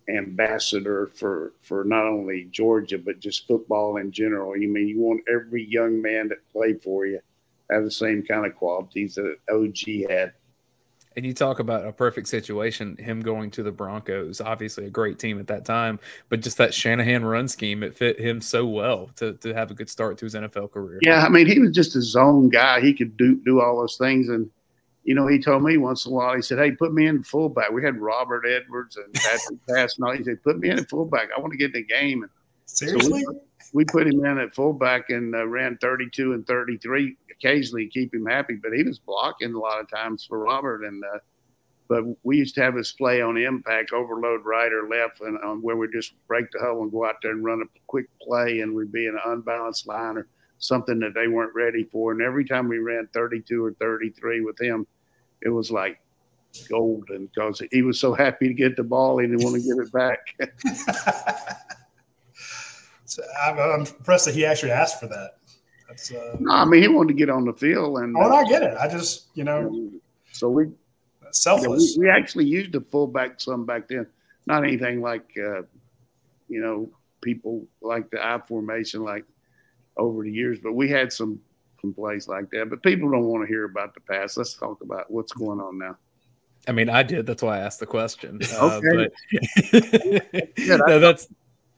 [0.08, 4.54] ambassador for for not only Georgia but just football in general.
[4.54, 7.20] I mean, you want every young man that played for you
[7.70, 10.32] have the same kind of qualities that OG had.
[11.16, 15.18] And you talk about a perfect situation, him going to the Broncos, obviously a great
[15.18, 15.98] team at that time,
[16.28, 19.74] but just that Shanahan run scheme, it fit him so well to, to have a
[19.74, 20.98] good start to his NFL career.
[21.00, 22.82] Yeah, I mean, he was just a zone guy.
[22.82, 24.28] He could do do all those things.
[24.28, 24.50] And,
[25.04, 27.22] you know, he told me once in a while, he said, Hey, put me in
[27.22, 27.72] fullback.
[27.72, 30.14] We had Robert Edwards and Patrick Pass and all.
[30.14, 31.28] He said, Put me in at fullback.
[31.34, 32.24] I want to get in the game.
[32.24, 32.30] And
[32.66, 33.22] Seriously?
[33.22, 33.38] So we,
[33.72, 38.26] we, put him in at fullback and uh, ran 32 and 33 occasionally keep him
[38.26, 40.84] happy, but he was blocking a lot of times for Robert.
[40.84, 41.18] And uh,
[41.88, 45.62] but we used to have us play on impact, overload right or left, and um,
[45.62, 48.60] where we just break the huddle and go out there and run a quick play,
[48.60, 50.26] and we'd be in an unbalanced line or
[50.58, 52.12] something that they weren't ready for.
[52.12, 54.86] And every time we ran 32 or 33 with him,
[55.42, 56.00] it was like
[56.68, 59.78] golden because he was so happy to get the ball, he didn't want to give
[59.78, 60.34] it back.
[63.04, 65.36] so I'm, I'm, impressed that he actually asked for that.
[65.96, 68.44] That's, uh, no, I mean he wanted to get on the field, and oh, I
[68.44, 68.76] get it.
[68.76, 69.90] I just you know,
[70.32, 70.66] so we
[71.30, 71.96] selfless.
[71.96, 74.06] You know, we, we, actually used a fullback some back then,
[74.46, 75.62] not anything like uh,
[76.48, 76.90] you know
[77.22, 79.24] people like the I formation like
[79.96, 81.40] over the years, but we had some
[81.80, 82.68] some plays like that.
[82.68, 84.36] But people don't want to hear about the past.
[84.36, 85.96] Let's talk about what's going on now.
[86.68, 87.24] I mean, I did.
[87.24, 88.40] That's why I asked the question.
[88.52, 89.08] Uh, okay.
[89.72, 91.28] But yeah, no, that's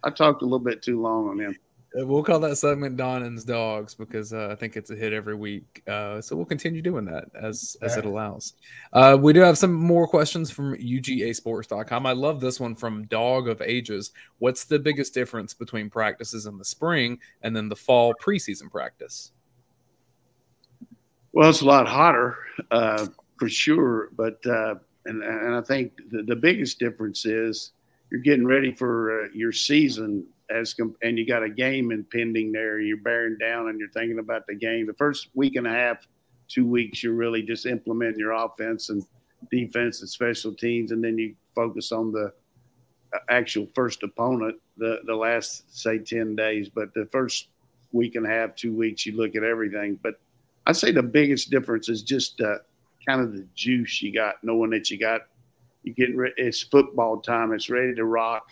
[0.02, 1.57] I talked a little bit too long on him.
[1.98, 5.34] Uh, we'll call that segment Donnan's Dogs because uh, I think it's a hit every
[5.34, 5.82] week.
[5.87, 8.54] Uh, so we'll continue doing that as as it allows.
[8.92, 12.06] Uh, we do have some more questions from UGAsports.com.
[12.06, 14.12] I love this one from Dog of Ages.
[14.38, 19.32] What's the biggest difference between practices in the spring and then the fall preseason practice?
[21.32, 22.38] Well, it's a lot hotter
[22.70, 23.06] uh,
[23.38, 27.72] for sure, but uh, and and I think the, the biggest difference is
[28.11, 32.80] you're getting ready for your season as and you got a game impending there.
[32.80, 34.87] You're bearing down and you're thinking about the game.
[34.87, 36.06] The first week and a half,
[36.48, 39.04] two weeks, you're really just implementing your offense and
[39.50, 42.32] defense and special teams, and then you focus on the
[43.14, 46.68] uh, actual first opponent the the last say ten days.
[46.68, 47.48] But the first
[47.92, 49.98] week and a half, two weeks, you look at everything.
[50.02, 50.14] But
[50.66, 52.58] I'd say the biggest difference is just uh,
[53.06, 55.22] kind of the juice you got, knowing that you got
[55.82, 58.50] you getting re- it's football time, it's ready to rock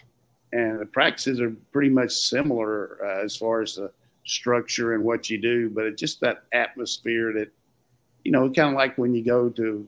[0.52, 3.90] and the practices are pretty much similar uh, as far as the
[4.24, 7.50] structure and what you do, but it's just that atmosphere that,
[8.24, 9.86] you know, kind of like when you go to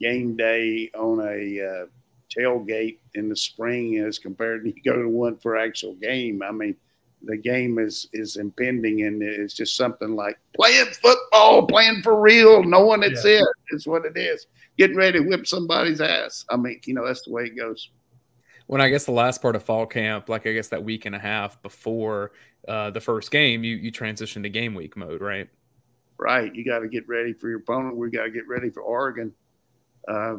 [0.00, 1.86] game day on a uh,
[2.36, 6.42] tailgate in the spring as compared to you go to one for actual game.
[6.42, 6.76] I mean,
[7.22, 12.62] the game is is impending and it's just something like playing football, playing for real,
[12.62, 13.40] knowing it's yeah.
[13.40, 13.48] it.
[13.70, 14.46] It's what it is.
[14.76, 16.44] Getting ready to whip somebody's ass.
[16.50, 17.90] I mean, you know, that's the way it goes
[18.66, 21.14] when I guess the last part of fall camp, like I guess that week and
[21.14, 22.32] a half before
[22.66, 25.48] uh, the first game, you you transition to game week mode, right?
[26.18, 26.54] Right.
[26.54, 27.96] You got to get ready for your opponent.
[27.96, 29.32] We got to get ready for Oregon.
[30.08, 30.36] Uh,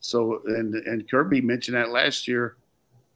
[0.00, 2.56] so and and Kirby mentioned that last year.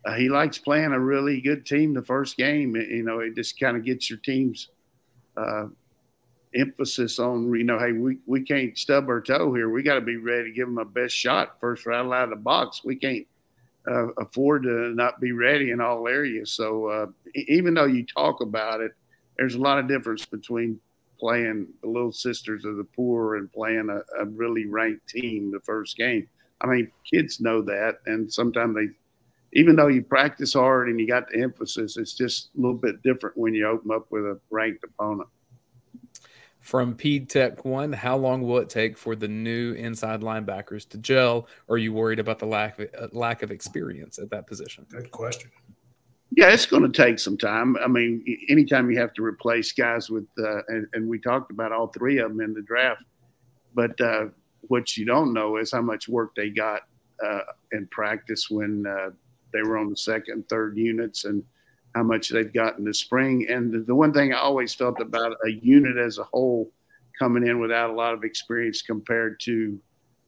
[0.04, 2.74] Uh, he likes playing a really good team the first game.
[2.74, 4.70] You know, it just kind of gets your team's
[5.36, 5.66] uh,
[6.54, 9.70] emphasis on you know, hey, we we can't stub our toe here.
[9.70, 12.30] We got to be ready to give them a best shot first rattle out of
[12.30, 12.82] the box.
[12.84, 13.26] We can't
[13.90, 16.52] uh, afford to not be ready in all areas.
[16.52, 18.92] So uh, even though you talk about it,
[19.36, 20.78] there's a lot of difference between
[21.18, 25.60] playing the Little Sisters of the Poor and playing a, a really ranked team the
[25.60, 26.28] first game.
[26.60, 28.88] I mean, kids know that, and sometimes they,
[29.58, 33.02] even though you practice hard and you got the emphasis, it's just a little bit
[33.02, 35.28] different when you open up with a ranked opponent.
[36.60, 40.98] From Ped Tech One, how long will it take for the new inside linebackers to
[40.98, 41.48] gel?
[41.68, 44.86] Or are you worried about the lack of, uh, lack of experience at that position?
[44.90, 45.50] Good question.
[46.36, 47.76] Yeah, it's going to take some time.
[47.78, 51.72] I mean, anytime you have to replace guys with, uh, and, and, we talked about
[51.72, 53.02] all three of them in the draft,
[53.74, 54.26] but uh,
[54.60, 56.82] what you don't know is how much work they got
[57.24, 57.40] uh,
[57.72, 59.10] in practice when uh,
[59.52, 61.42] they were on the second, third units, and
[61.94, 63.46] how much they've gotten this spring.
[63.48, 66.70] And the one thing I always felt about a unit as a whole
[67.18, 69.78] coming in without a lot of experience compared to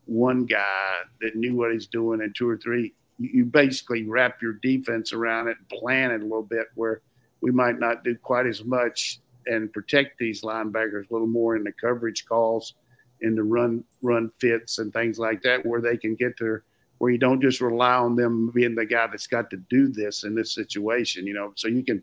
[0.06, 4.54] one guy that knew what he's doing and two or three, you basically wrap your
[4.54, 7.00] defense around it, plan it a little bit where
[7.40, 11.64] we might not do quite as much and protect these linebackers a little more in
[11.64, 12.74] the coverage calls,
[13.20, 16.64] in the run run fits and things like that, where they can get their
[17.02, 20.22] where you don't just rely on them being the guy that's got to do this
[20.22, 21.52] in this situation, you know.
[21.56, 22.00] So you can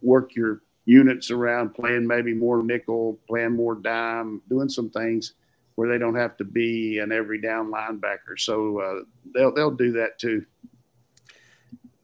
[0.00, 5.34] work your units around playing maybe more nickel, playing more dime, doing some things
[5.74, 8.38] where they don't have to be an every down linebacker.
[8.38, 9.00] So uh,
[9.34, 10.46] they'll they'll do that too.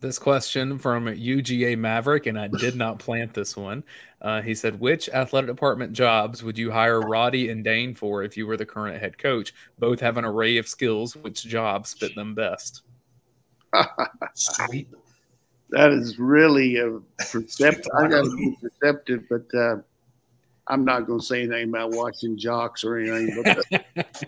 [0.02, 3.84] This question from UGA Maverick, and I did not plant this one.
[4.20, 8.36] Uh, he said, "Which athletic department jobs would you hire Radi and Dayne for if
[8.36, 9.54] you were the current head coach?
[9.78, 11.14] Both have an array of skills.
[11.14, 12.82] Which jobs fit them best?"
[14.34, 14.88] Sweet.
[15.70, 16.98] That is really a
[17.30, 17.86] perceptive.
[17.96, 19.76] I got to be perceptive, but uh,
[20.66, 23.44] I'm not going to say anything about watching jocks or anything.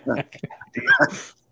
[0.07, 0.29] But,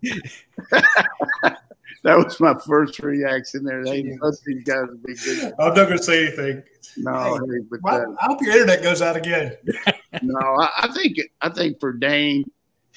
[2.03, 3.83] that was my first reaction there.
[3.83, 5.53] They both these guys would be good.
[5.57, 6.63] I'm not going to say anything.
[6.97, 9.55] No, hey, but well, uh, I hope your internet goes out again.
[10.21, 12.43] no, I, I, think I think for Dayne,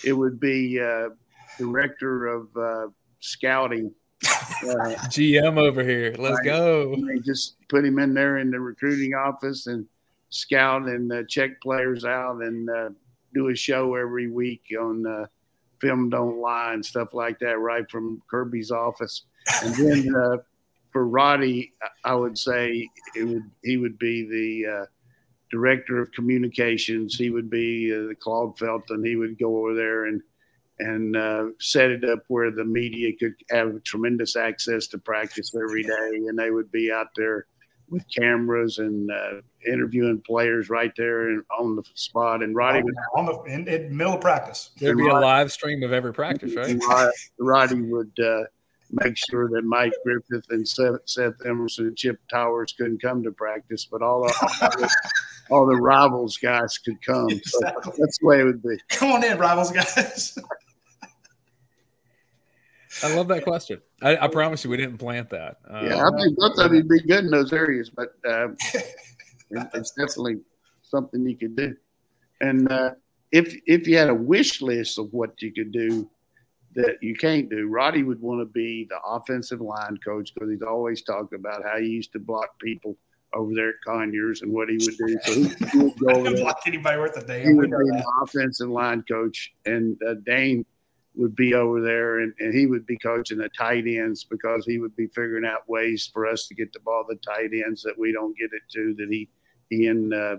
[0.05, 1.11] it would be uh,
[1.57, 2.89] director of uh,
[3.21, 3.93] scouting.
[4.63, 6.15] Uh, GM over here.
[6.19, 6.45] Let's right.
[6.45, 6.97] go.
[6.97, 9.87] They just put him in there in the recruiting office and
[10.31, 12.89] scout and uh, check players out and uh,
[13.35, 15.29] do a show every week on
[15.81, 19.22] film don't lie and stuff like that, right from Kirby's office.
[19.62, 20.37] And then uh,
[20.93, 21.70] for Radi,
[22.05, 24.87] I would say it would he would be the uh,
[25.51, 27.16] director of communications.
[27.16, 29.05] He would be uh, Claude Felton.
[29.05, 30.22] He would go over there and
[30.79, 35.83] and uh, set it up where the media could have tremendous access to practice every
[35.83, 37.47] day, and they would be out there
[37.89, 42.43] with cameras and uh, interviewing players right there and on the spot.
[42.43, 44.70] And Radi would on the in, in middle of practice.
[44.78, 46.76] There'd be a live stream of every practice, right?
[47.41, 48.45] Radi would uh,
[48.91, 53.32] make sure that Mike Griffith and Seth, Seth Emerson and Chip Towers couldn't come to
[53.32, 54.91] practice, but all the,
[55.51, 57.30] all the rivals guys could come.
[57.30, 57.93] Exactly.
[57.93, 58.76] So that's the way it would be.
[58.89, 60.39] Come on in, rivals guys.
[63.03, 63.80] I love that question.
[64.03, 65.59] I, I, promise you, we didn't plant that.
[65.68, 68.49] Uh, yeah, I think both of you'd be good in those areas, but uh,
[69.51, 70.40] it's definitely
[70.82, 71.76] something you could do.
[72.40, 72.90] And uh,
[73.32, 76.09] if if you had a wish list of what you could do
[76.74, 80.62] that you can't do, Radi would want to be the offensive line coach because he's
[80.62, 82.97] always talked about how he used to block people
[83.34, 85.18] over there at Conyers and what he would do.
[85.24, 87.47] So he, would go over block anybody worth a damn.
[87.47, 90.64] He would be the offensive line coach, and uh, Dayne
[91.17, 94.79] would be over there and, and he would be coaching the tight ends because he
[94.79, 97.83] would be figuring out ways for us to get the ball to the tight ends
[97.83, 99.29] that we don't get it to that he
[99.71, 100.37] he and uh,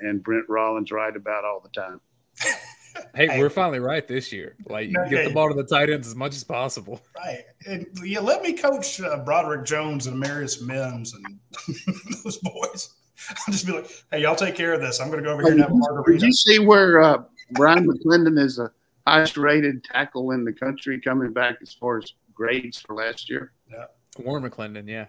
[0.00, 2.00] and Brent Rollins write about all the time.
[3.14, 4.56] hey, we're finally right this year.
[4.66, 5.10] Like okay.
[5.10, 7.00] get the ball to the tight ends as much as possible.
[7.16, 7.44] Right.
[7.66, 11.38] And yeah, let me coach uh, Broderick Jones and Amarius Mims and
[12.24, 12.94] those boys.
[13.30, 15.00] I'll just be like, hey, y'all take care of this.
[15.00, 16.20] I'm going to go over here and have a margarita.
[16.20, 17.22] Did you see where uh,
[17.52, 18.70] Bryan McClendon is a
[19.08, 23.52] highest rated tackle in the country coming back as far as grades for last year.
[23.70, 23.84] Yeah.
[24.18, 25.06] Warren McClendon, yeah.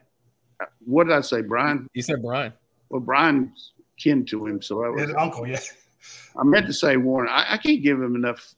[0.85, 1.87] What did I say, Brian?
[1.93, 2.53] You said Brian.
[2.89, 5.59] Well, Brian's kin to him, so I was His uncle, yeah.
[6.37, 7.29] I meant to say Warren.
[7.29, 8.55] I, I can't give him enough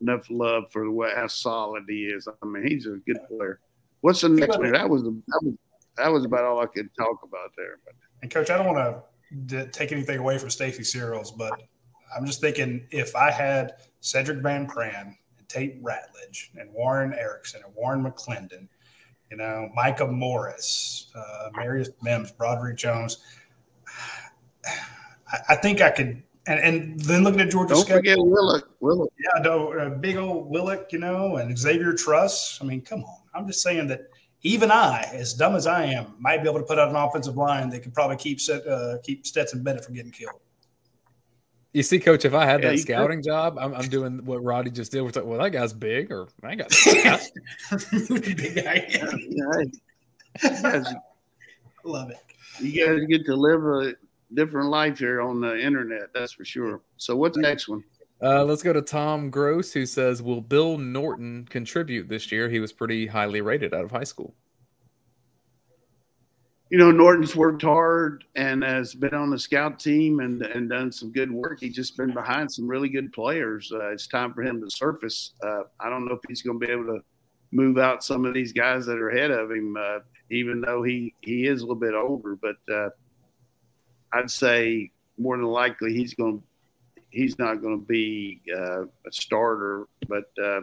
[0.00, 2.28] enough love for the way how solid he is.
[2.28, 3.60] I mean, he's a good player.
[4.00, 4.72] What's the next one?
[4.72, 5.54] That was that was
[5.96, 7.78] that was about all I could talk about there.
[7.84, 9.02] But and coach, I don't want
[9.48, 11.62] to take anything away from Stacy Searels, but
[12.14, 17.62] I'm just thinking if I had Sedrick Van Pran and Tate Ratledge and Warren Ericson
[17.64, 18.68] and Warren McClendon,
[19.30, 23.18] you know, Micah Morris, uh, Marius Mims, Broderick Jones,
[24.64, 26.22] I, I, think I could.
[26.46, 28.70] And, and then looking at Georgia, don't schedule, forget Willock.
[28.80, 32.58] Willock, yeah, no, uh, big old Willock, you know, and Xavier Truss.
[32.60, 33.18] I mean, come on.
[33.34, 34.02] I'm just saying that
[34.42, 37.36] even I, as dumb as I am, might be able to put out an offensive
[37.36, 40.40] line that could probably keep uh, keep Stetson Bennett from getting killed.
[41.76, 43.26] You see, coach, if I had yeah, that scouting could.
[43.26, 45.02] job, I'm, I'm, doing what Radi just did.
[45.02, 46.82] We're talking, well, that guy's big, or that guy's
[48.08, 48.86] big guy.
[50.42, 50.82] Yeah.
[51.84, 52.16] Love it.
[52.60, 53.92] You guys get to live a
[54.32, 56.80] different life here on the internet, that's for sure.
[56.96, 57.84] So, what's the next one?
[58.22, 62.48] Uh, let's go to Tom Gross, who says, "Will Bill Norton contribute this year?
[62.48, 64.32] He was pretty highly rated out of high school."
[66.70, 70.90] You know, Norton's worked hard and has been on the scout team and, and done
[70.90, 71.60] some good work.
[71.60, 73.70] He's just been behind some really good players.
[73.72, 75.34] Uh, it's time for him to surface.
[75.42, 77.00] Uh, I don't know if he's going to be able to
[77.52, 79.98] move out some of these guys that are ahead of him, uh,
[80.30, 82.36] even though he, he is a little bit older.
[82.36, 82.90] But uh,
[84.12, 86.42] I'd say more than likely he's going
[87.10, 89.86] he's not going to be uh, a starter.
[90.08, 90.62] But uh,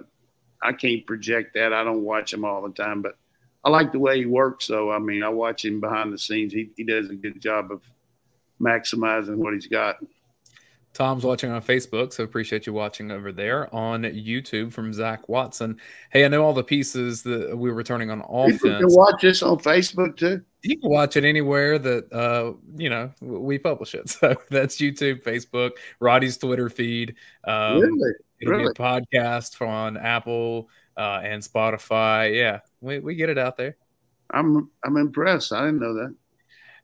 [0.61, 1.73] I can't project that.
[1.73, 3.15] I don't watch him all the time, but
[3.63, 4.65] I like the way he works.
[4.65, 6.53] So I mean, I watch him behind the scenes.
[6.53, 7.81] He he does a good job of
[8.61, 9.97] maximizing what he's got.
[10.93, 15.79] Tom's watching on Facebook, so appreciate you watching over there on YouTube from Zach Watson.
[16.11, 18.63] Hey, I know all the pieces that we were returning on offense.
[18.63, 20.43] You can watch this on Facebook too.
[20.61, 24.03] You can watch it anywhere that uh, you know we publish it.
[24.19, 27.15] So that's YouTube, Facebook, Radi's Twitter feed.
[27.43, 28.11] Um, really,
[28.41, 28.63] it'll really?
[28.65, 32.35] be a podcast on Apple, uh, and Spotify.
[32.35, 33.77] Yeah, we, we get it out there.
[34.29, 35.53] I'm I'm impressed.
[35.53, 36.15] I didn't know that.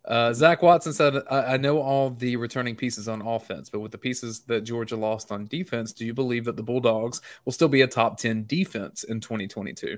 [0.06, 3.92] Uh, Zach Watson said, I, I, know all the returning pieces on offense, but with
[3.92, 7.68] the pieces that Georgia lost on defense, do you believe that the Bulldogs will still
[7.68, 9.98] be a top 10 defense in 2022?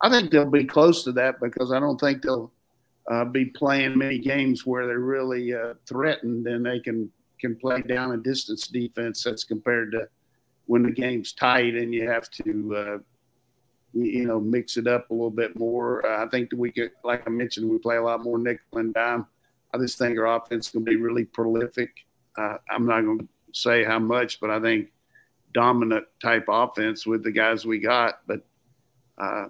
[0.00, 2.50] I think they'll be close to that because I don't think they'll
[3.10, 7.10] uh, be playing many games where they're really uh, threatened and they can,
[7.40, 10.08] can play down and distance defense as compared to
[10.64, 12.98] when the game's tight and you have to, uh,
[13.92, 16.06] you, know, mix it up a little bit more.
[16.06, 18.78] Uh, I think that we could, like I mentioned, we play a lot more nickel
[18.78, 19.26] and dime.
[19.74, 21.90] I just think our offense is going to be really prolific.
[22.36, 24.88] Uh, I'm not going to say how much, but I think
[25.52, 28.20] dominant type offense with the guys we got.
[28.26, 28.44] But
[29.18, 29.46] uh,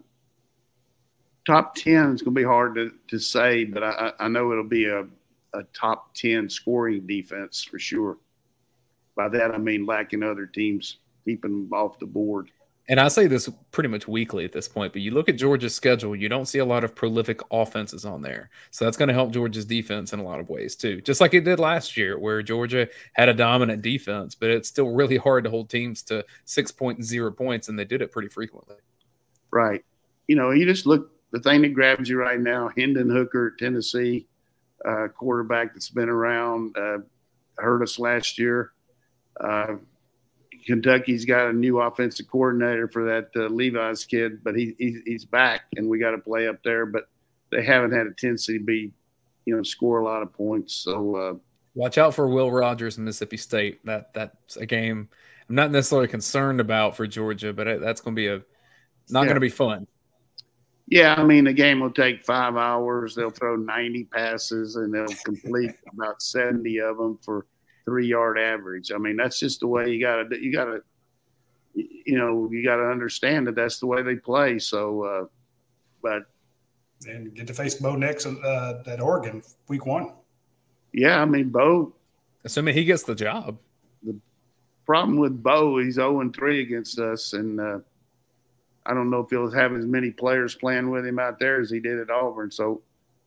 [1.47, 4.65] top 10 is going to be hard to, to say, but I, I know it'll
[4.65, 5.07] be a,
[5.55, 8.19] a top 10 scoring defense for sure.
[9.17, 12.51] By that, I mean lacking other teams' keeping them off the board
[12.89, 15.75] and I say this pretty much weekly at this point, but you look at Georgia's
[15.75, 18.51] schedule, you don't see a lot of prolific offenses on there.
[18.71, 21.01] So that's going to help Georgia's defense in a lot of ways too.
[21.01, 24.89] Just like it did last year, where Georgia had a dominant defense, but it's still
[24.89, 28.77] really hard to hold teams to 6.0 points, and they did it pretty frequently.
[29.53, 29.85] Right.
[30.27, 34.27] You know, you just look the thing that grabs you right now, Hendon Hooker, Tennessee,
[34.85, 36.99] uh, quarterback that's been around, uh,
[37.59, 38.73] hurt us last year.
[39.41, 39.77] Uh,
[40.65, 45.25] Kentucky's got a new offensive coordinator for that uh, Levis kid, but he, he, he's
[45.25, 46.87] back, and we got to play up there.
[46.87, 47.09] But
[47.51, 48.93] they haven't had a tendency to be,
[49.45, 50.75] you know, score a lot of points.
[50.75, 51.35] So uh,
[51.75, 53.85] watch out for Will Rogers and Mississippi State.
[53.85, 55.09] That that's a game
[55.49, 58.43] I'm not necessarily concerned about for Georgia, but that's going to be a
[59.11, 59.27] not yeah.
[59.27, 59.87] going to be fun.
[60.89, 63.15] Yeah, I mean the game will take five hours.
[63.15, 67.47] They'll throw 90 passes and they'll complete about 70 of them for
[67.85, 68.93] three yard average.
[68.93, 70.83] I mean, that's just the way you got to, you got to,
[71.75, 74.59] you know, you got to understand that that's the way they play.
[74.59, 75.25] So, uh,
[76.03, 76.23] but.
[77.07, 80.13] And get to face Bo Nix uh, at Oregon week one.
[80.93, 81.95] Yeah, I mean, Bo.
[82.45, 83.59] Assuming he gets the job.
[84.03, 84.17] The
[84.85, 87.33] problem with Bo, he's 0 3 against us.
[87.33, 87.79] And uh,
[88.85, 91.71] I don't know if he'll have as many players playing with him out there as
[91.71, 92.51] he did at Auburn.
[92.51, 92.83] So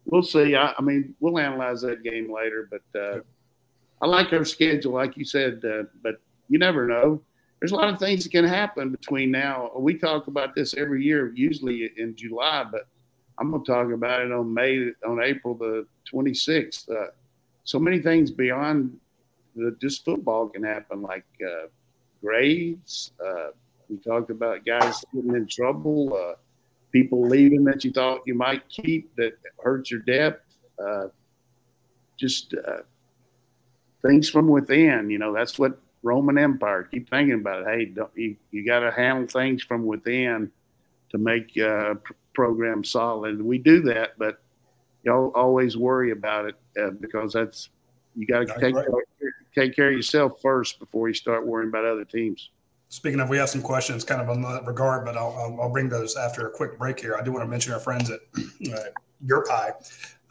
[0.05, 0.55] we'll see.
[0.55, 2.69] I, I mean, we'll analyze that game later.
[2.69, 3.19] But, uh,
[4.01, 6.15] I like our schedule, like you said, uh, but
[6.49, 7.21] you never know.
[7.59, 9.71] There's a lot of things that can happen between now.
[9.75, 12.87] We talk about this every year, usually in July, but
[13.37, 16.89] I'm going to talk about it on May, on April the 26th.
[16.89, 17.11] Uh,
[17.63, 18.97] so many things beyond
[19.55, 21.67] the, just football can happen, like uh,
[22.21, 23.11] grades.
[23.25, 23.47] Uh,
[23.89, 26.35] we talked about guys getting in trouble, uh,
[26.91, 29.33] people leaving that you thought you might keep that
[29.63, 30.55] hurts your depth.
[30.77, 31.07] Uh,
[32.17, 32.53] just
[34.05, 35.09] things from within.
[35.09, 36.83] You know, that's what Roman Empire.
[36.83, 37.67] Keep thinking about it.
[37.67, 40.51] Hey, you you got to handle things from within
[41.09, 41.95] to make uh,
[42.33, 43.41] program solid.
[43.41, 44.41] We do that, but
[45.03, 47.69] y'all always worry about it uh, because that's
[48.15, 48.87] you got to take right.
[49.53, 52.49] take care of yourself first before you start worrying about other teams.
[52.89, 55.89] Speaking of, we have some questions kind of on that regard, but I'll, I'll bring
[55.89, 57.17] those after a quick break here.
[57.17, 58.19] I do want to mention our friends at
[58.73, 58.79] uh,
[59.25, 59.73] Your Pie.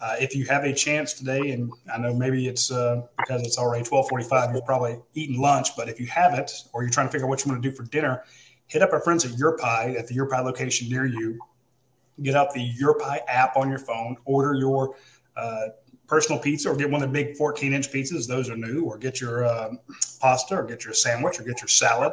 [0.04, 3.56] Uh, if you have a chance today, and I know maybe it's uh, because it's
[3.56, 7.24] already 1245, you're probably eating lunch, but if you haven't, or you're trying to figure
[7.26, 8.22] out what you want to do for dinner,
[8.66, 11.38] hit up our friends at Your Pie at the Your Pie location near you.
[12.22, 14.94] Get out the Your Pie app on your phone, order your
[15.38, 15.68] uh,
[16.06, 18.28] personal pizza or get one of the big 14 inch pizzas.
[18.28, 19.70] Those are new, or get your uh,
[20.20, 22.12] pasta or get your sandwich or get your salad.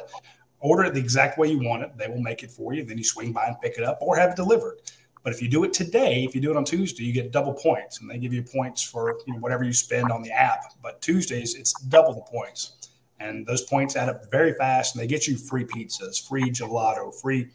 [0.62, 1.92] Order it the exact way you want it.
[1.98, 2.86] They will make it for you.
[2.86, 4.80] Then you swing by and pick it up or have it delivered.
[5.24, 7.54] But if you do it today, if you do it on Tuesday, you get double
[7.54, 10.74] points, and they give you points for you know, whatever you spend on the app.
[10.82, 15.08] But Tuesdays, it's double the points, and those points add up very fast, and they
[15.08, 17.50] get you free pizzas, free gelato, free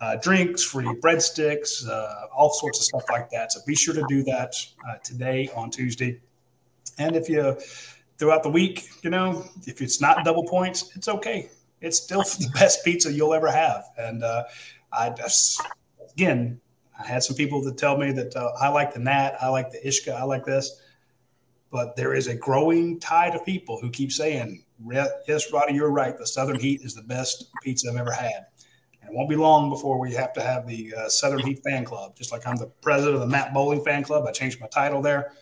[0.00, 3.52] uh, drinks, free breadsticks, uh, all sorts of stuff like that.
[3.52, 4.54] So be sure to do that
[4.88, 6.20] uh, today on Tuesday.
[6.98, 7.56] And if you
[8.18, 11.48] throughout the week, you know, if it's not double points, it's okay.
[11.80, 13.84] It's still the best pizza you'll ever have.
[13.96, 14.44] And uh,
[14.92, 15.60] I just
[16.12, 16.60] again
[16.98, 19.70] I had some people that tell me that uh, I like the Nat, I like
[19.70, 20.80] the Ishka, I like this.
[21.70, 26.16] But there is a growing tide of people who keep saying, yes, Radi, you're right.
[26.16, 28.46] The Southern Heat is the best pizza I've ever had.
[29.00, 31.84] And it won't be long before we have to have the uh, Southern Heat fan
[31.84, 32.14] club.
[32.14, 35.02] Just like I'm the president of the Matt Bowling fan club, I changed my title
[35.02, 35.32] there.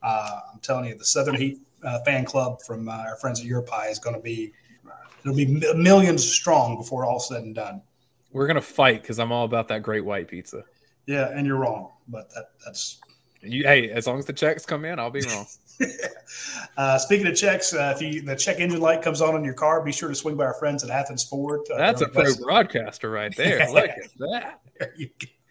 [0.00, 3.46] Uh, I'm telling you, the Southern Heat uh, fan club from uh, our friends at
[3.46, 4.52] Your Pie is going to be,
[4.86, 4.92] uh,
[5.22, 7.82] it'll be millions strong before all said and done.
[8.32, 10.64] We're going to fight because I'm all about that great white pizza.
[11.10, 13.00] Yeah, and you're wrong, but that, that's
[13.42, 13.64] you.
[13.64, 15.44] Hey, as long as the checks come in, I'll be wrong.
[16.76, 19.54] uh, speaking of checks, uh, if you, the check engine light comes on in your
[19.54, 21.62] car, be sure to swing by our friends at Athens Ford.
[21.68, 23.68] Uh, That's a pro broadcaster right there.
[23.72, 24.60] Look at that.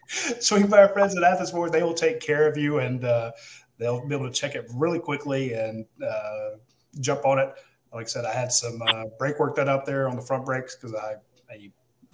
[0.42, 1.72] swing by our friends at Athens Ford.
[1.72, 3.32] They will take care of you and uh,
[3.76, 6.52] they'll be able to check it really quickly and uh,
[7.00, 7.50] jump on it.
[7.92, 10.46] Like I said, I had some uh, brake work done up there on the front
[10.46, 11.16] brakes because I,
[11.50, 11.70] I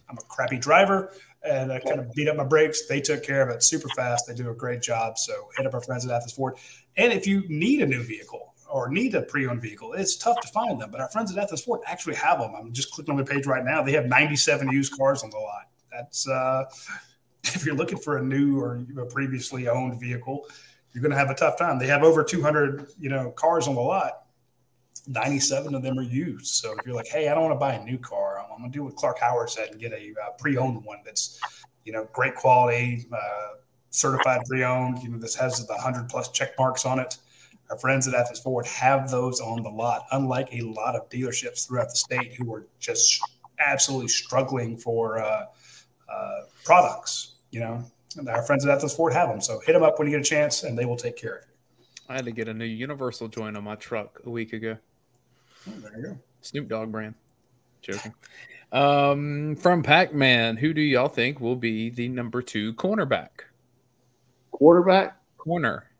[0.08, 1.12] I'm a crappy driver
[1.46, 2.86] and I kind of beat up my brakes.
[2.86, 4.26] They took care of it super fast.
[4.26, 5.18] They do a great job.
[5.18, 6.54] So hit up our friends at Athens Ford.
[6.96, 10.48] And if you need a new vehicle or need a pre-owned vehicle, it's tough to
[10.48, 10.90] find them.
[10.90, 12.54] But our friends at Athens Ford actually have them.
[12.56, 13.82] I'm just clicking on their page right now.
[13.82, 15.68] They have 97 used cars on the lot.
[15.90, 16.64] That's uh,
[17.44, 20.46] if you're looking for a new or a previously owned vehicle,
[20.92, 21.78] you're going to have a tough time.
[21.78, 24.25] They have over 200 you know cars on the lot
[25.06, 26.46] 97 of them are used.
[26.46, 28.58] So if you're like, hey, I don't want to buy a new car, I'm, I'm
[28.58, 31.40] going to do what Clark Howard said and get a uh, pre-owned one that's,
[31.84, 33.56] you know, great quality, uh,
[33.90, 35.02] certified pre-owned.
[35.02, 37.18] You know, this has the 100 plus check marks on it.
[37.70, 41.66] Our friends at Athens Ford have those on the lot, unlike a lot of dealerships
[41.66, 43.20] throughout the state who are just
[43.58, 45.46] absolutely struggling for uh,
[46.08, 47.34] uh, products.
[47.50, 47.84] You know,
[48.16, 49.40] and our friends at Athens Ford have them.
[49.40, 51.42] So hit them up when you get a chance, and they will take care of
[51.48, 51.55] you.
[52.08, 54.76] I had to get a new Universal joint on my truck a week ago.
[55.68, 56.18] Oh, there you go.
[56.40, 57.14] Snoop Dogg brand.
[57.82, 58.14] Joking.
[58.72, 63.28] Um, from Pac Man, who do y'all think will be the number two cornerback?
[64.52, 65.16] Quarterback?
[65.38, 65.90] Corner.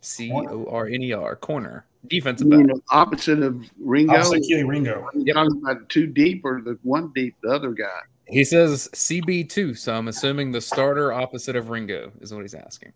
[0.00, 1.36] C O R N E R.
[1.36, 1.86] Corner.
[2.08, 2.58] Defensive You back.
[2.58, 4.12] mean the opposite of Ringo?
[4.14, 5.08] Obviously, Kelee Ringo.
[5.14, 8.00] You talking about two deep or the one deep, the other guy?
[8.26, 12.92] He says CB2, so I'm assuming the starter opposite of Ringo is what he's asking.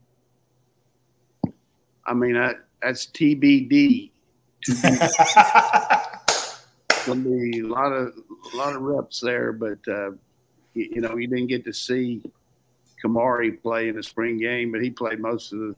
[2.07, 4.11] I mean, I, that's TBD.
[7.07, 8.15] Gonna be a lot of
[8.53, 10.11] a lot of reps there, but uh,
[10.75, 12.23] you, you know, you didn't get to see
[13.05, 15.75] Kamari play in the spring game, but he played most of the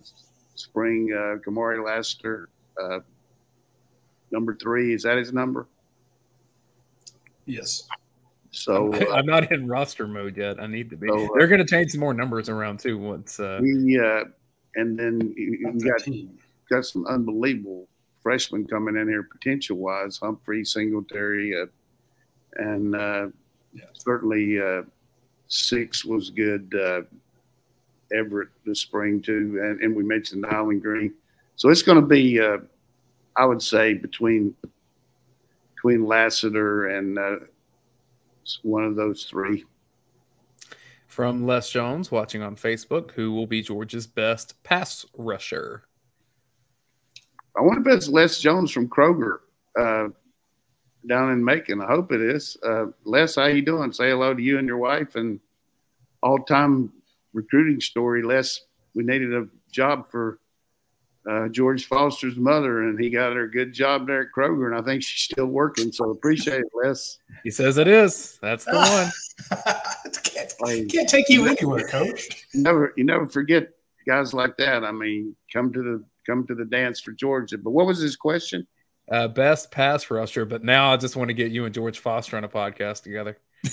[0.54, 1.10] spring.
[1.12, 2.48] Uh, Kamari Lassiter,
[2.82, 3.00] uh,
[4.30, 5.66] number three, is that his number?
[7.48, 7.88] yes.
[8.50, 10.60] So uh, I'm not in roster mode yet.
[10.60, 11.08] I need to be.
[11.08, 13.38] So, uh, They're going to change some more numbers around too once.
[13.38, 14.24] Uh, we uh,
[14.76, 16.06] and then you, you got
[16.70, 17.88] got some unbelievable
[18.22, 21.66] freshmen coming in here potential wise Humphrey Singletary uh,
[22.56, 23.28] and uh,
[23.72, 23.84] Yeah.
[23.94, 24.82] certainly uh,
[25.48, 27.02] six was good uh,
[28.12, 31.14] Everett this spring too and, and we mentioned Nyland Green.
[31.56, 32.58] So it's going to be uh,
[33.36, 34.54] I would say between
[35.74, 37.36] between Lassiter and uh,
[38.62, 39.64] one of those three
[41.08, 45.82] from Les Jones watching on Facebook, who will be Georgia's best pass rusher?
[47.56, 49.38] I wonder if it's Les Jones from Kroger
[49.76, 50.08] uh,
[51.06, 51.80] down in Macon.
[51.80, 52.56] I hope it is.
[52.64, 53.90] Uh, Les, how you doing?
[53.90, 55.16] Say hello to you and your wife.
[55.16, 55.40] And
[56.22, 56.92] all-time
[57.32, 58.60] recruiting story, Les.
[58.94, 60.38] We needed a job for
[61.28, 64.74] uh, George Foster's mother, and he got her a good job there at Kroger, and
[64.74, 65.90] I think she's still working.
[65.92, 67.18] So appreciate it, Les.
[67.44, 68.38] He says it is.
[68.40, 69.12] That's the
[69.52, 69.68] one.
[70.64, 72.46] can't, Like, can't take you anywhere, coach.
[72.54, 73.68] you never, you never forget
[74.06, 74.84] guys like that.
[74.84, 77.58] I mean, come to the come to the dance for Georgia.
[77.58, 78.66] But what was his question?
[79.10, 82.36] Uh, best pass rusher, but now I just want to get you and George Foster
[82.36, 83.38] on a podcast together.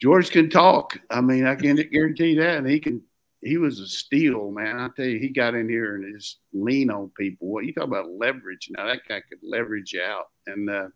[0.00, 0.98] George can talk.
[1.10, 2.58] I mean, I can guarantee that.
[2.58, 3.02] And he can.
[3.40, 4.78] He was a steal, man.
[4.80, 7.46] I tell you, he got in here and just lean on people.
[7.48, 8.68] What you talk about leverage?
[8.70, 10.26] Now that guy could leverage you out.
[10.48, 10.88] And uh,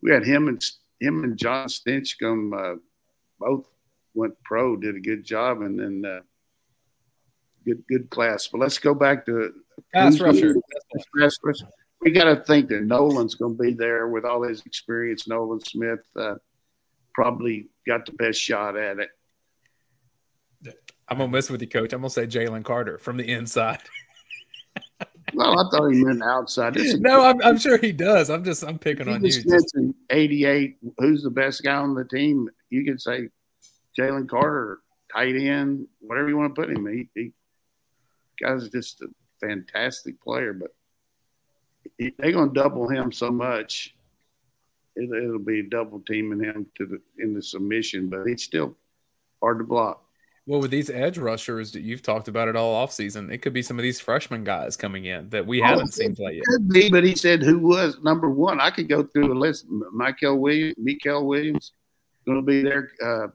[0.00, 0.64] we had him and
[1.00, 2.78] him and Jon Stinchcomb uh,
[3.38, 3.66] both
[4.14, 6.20] went pro, did a good job, and then uh,
[7.64, 8.48] good good class.
[8.48, 9.52] But let's go back to
[9.92, 10.54] Pass rusher.
[11.18, 11.66] Pass rusher.
[12.00, 15.26] We got to think that Nolan's going to be there with all his experience.
[15.26, 16.34] Nolan Smith uh,
[17.14, 19.10] probably got the best shot at it.
[21.08, 21.92] I'm gonna mess with you, coach.
[21.92, 23.80] I'm gonna say Jalen Carter from the inside.
[25.34, 26.76] Well, I thought he meant outside.
[27.00, 28.30] No, I'm, I'm sure he does.
[28.30, 29.28] I'm just I'm picking he on you.
[29.30, 29.76] just Just-
[30.08, 30.76] 88.
[30.98, 32.48] Who's the best guy on the team?
[32.70, 33.28] You could say
[33.98, 34.80] Jalen Carter,
[35.12, 36.86] tight end, whatever you want to put him.
[36.86, 37.32] He, he
[38.42, 39.08] guy's just a
[39.40, 40.74] fantastic player, but
[41.98, 43.94] he, they're going to double him so much.
[44.96, 48.76] It, it'll be double teaming him to the in the submission, but he's still
[49.42, 50.02] hard to block.
[50.48, 53.62] Well, with these edge rushers that you've talked about it all offseason, it could be
[53.62, 56.44] some of these freshman guys coming in that we Oh, haven't seen play yet.
[56.44, 58.60] Could be, but he said who was number one.
[58.60, 59.66] I could go through a list.
[59.68, 61.72] Michael Williams, Mykel Williams,
[62.26, 62.90] going to be there.
[63.02, 63.28] Uh,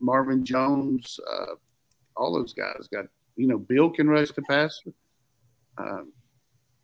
[0.00, 1.54] Marvin Jones, uh,
[2.16, 3.06] all those guys got.
[3.36, 4.92] You know, Bill can rush the passer.
[5.78, 6.12] Um,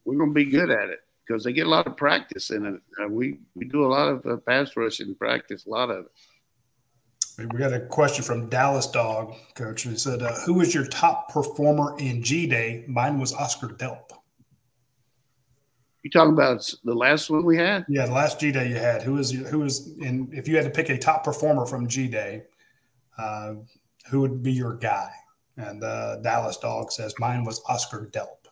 [0.04, 2.66] we're going to be good at it because they get a lot of practice in
[2.66, 2.80] it.
[3.00, 7.52] Uh, we we do a lot of uh, pass rushing practice, a lot of it.
[7.52, 9.82] We got a question from Dallas Dog, coach.
[9.82, 14.09] He said, uh, "Who was your top performer in G Day?" Mine was Oscar Delp.
[16.02, 17.84] You talking about the last one we had?
[17.88, 19.02] Yeah, the last G Day you had.
[19.02, 20.30] Who is who is in?
[20.32, 22.44] If you had to pick a top performer from G Day,
[23.18, 23.54] uh,
[24.08, 25.10] who would be your guy?
[25.56, 28.48] And uh, Dallas Dog says mine was Oscar Delp,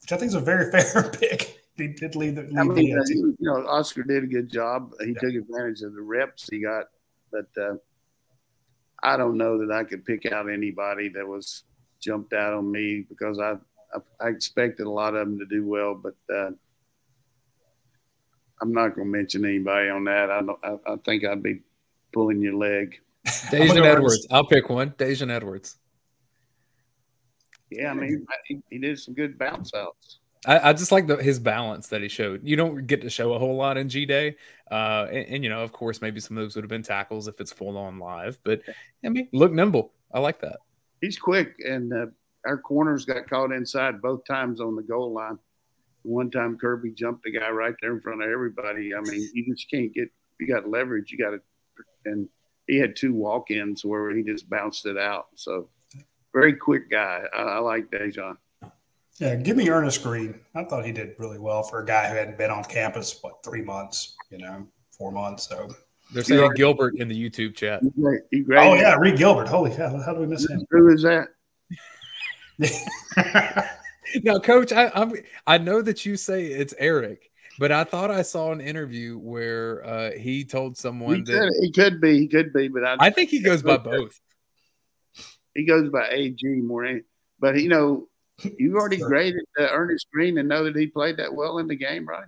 [0.00, 1.60] which I think is a very fair pick.
[1.76, 4.26] He did leave the, leave I mean, the uh, uh, you know, Oscar did a
[4.28, 4.92] good job.
[5.00, 5.14] He Yeah.
[5.20, 6.84] took advantage of the reps he got,
[7.32, 7.74] but uh,
[9.02, 11.64] I don't know that I could pick out anybody that was
[12.00, 13.56] jumped out on me because I
[13.92, 16.50] I, I expected a lot of them to do well, but uh,
[18.60, 20.30] I'm not going to mention anybody on that.
[20.30, 20.58] I don't.
[20.62, 21.60] I, I think I'd be
[22.12, 23.00] pulling your leg.
[23.26, 24.26] Daijun Edwards.
[24.30, 24.90] I'll pick one.
[24.90, 25.76] Daijun Edwards.
[27.70, 30.18] Yeah, I mean, he, he did some good bounce outs.
[30.46, 32.42] I, I just like the, his balance that he showed.
[32.44, 34.36] You don't get to show a whole lot in G Day,
[34.70, 37.28] uh, and, and you know, of course, maybe some of those would have been tackles
[37.28, 38.38] if it's full on live.
[38.44, 38.60] But
[39.04, 39.92] I mean, look nimble.
[40.12, 40.58] I like that.
[41.00, 42.06] he's quick, and uh,
[42.46, 45.38] our corners got caught inside both times on the goal line.
[46.04, 48.94] One time, Kirby jumped the guy right there in front of everybody.
[48.94, 50.08] I mean, you just can't get.
[50.38, 51.10] You got leverage.
[51.10, 51.40] You got to
[52.04, 52.28] and
[52.66, 55.26] he had two walk-ins where he just bounced it out.
[55.34, 55.68] So
[56.32, 57.22] very quick guy.
[57.36, 58.36] I, I like Daijun.
[59.18, 60.40] Yeah, give me Earnest Greene.
[60.54, 63.44] I thought he did really well for a guy who hadn't been on campus what
[63.44, 65.48] three months, you know, four months.
[65.48, 65.72] So
[66.12, 67.80] they're saying Gilbert in the YouTube chat.
[67.94, 68.22] Great.
[68.44, 68.66] great.
[68.66, 69.46] Oh yeah, Reed Gilbert.
[69.46, 70.02] Holy cow!
[70.02, 70.66] How do we miss him?
[70.70, 71.28] Who is that?
[74.22, 75.14] now, Coach, I, I'm
[75.46, 79.84] I know that you say it's Eric, but I thought I saw an interview where
[79.86, 82.96] uh, he told someone he that could, he could be, he could be, but I,
[83.00, 84.18] I think he goes by both.
[85.54, 87.00] He goes by AG more,
[87.38, 88.08] but you know,
[88.58, 91.76] you already graded uh, Earnest Greene and know that he played that well in the
[91.76, 92.26] game, right?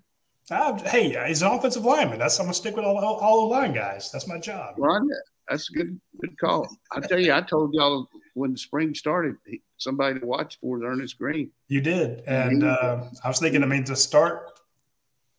[0.51, 2.21] Uh, hey, he's an offensive lineman.
[2.21, 4.13] That's I'm gonna stick with all all, the line guys.
[4.13, 4.77] That's my job.
[4.79, 5.05] Well,
[5.49, 6.69] that's a good good call.
[6.93, 9.37] I tell you, I told y'all when the spring started,
[9.77, 11.51] somebody to watch for is Earnest Greene.
[11.69, 13.63] You did, and uh, I was thinking.
[13.63, 14.59] I mean, to start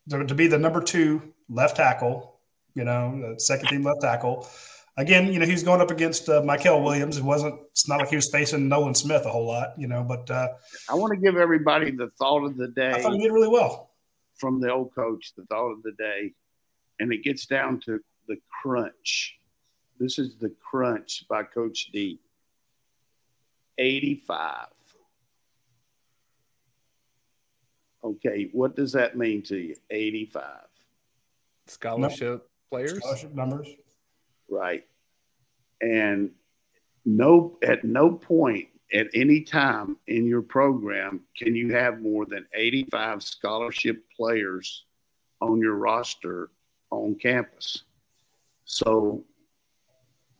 [0.09, 2.39] to, to be the number two left tackle,
[2.73, 4.47] you know, the second team left tackle.
[4.97, 7.17] Again, you know, he's going up against uh, Mykel Williams.
[7.17, 7.59] It wasn't.
[7.71, 10.03] It's not like he was facing Nolan Smith a whole lot, you know.
[10.03, 10.47] But uh,
[10.89, 12.91] I want to give everybody the thought of the day.
[12.91, 13.91] I thought he did really well
[14.37, 15.33] from the old coach.
[15.35, 16.33] The thought of the day,
[16.99, 19.37] and it gets down to the crunch.
[19.99, 22.19] This is the crunch by Coach D.
[23.77, 24.67] 85.
[28.03, 29.75] Okay, what does that mean to you?
[29.89, 30.43] 85.
[31.67, 32.41] Scholarship no.
[32.69, 32.97] players?
[32.97, 33.67] Scholarship numbers.
[34.49, 34.85] Right.
[35.81, 36.31] And
[37.05, 42.45] no at no point at any time in your program can you have more than
[42.53, 44.85] 85 scholarship players
[45.41, 46.49] on your roster
[46.89, 47.83] on campus.
[48.65, 49.23] So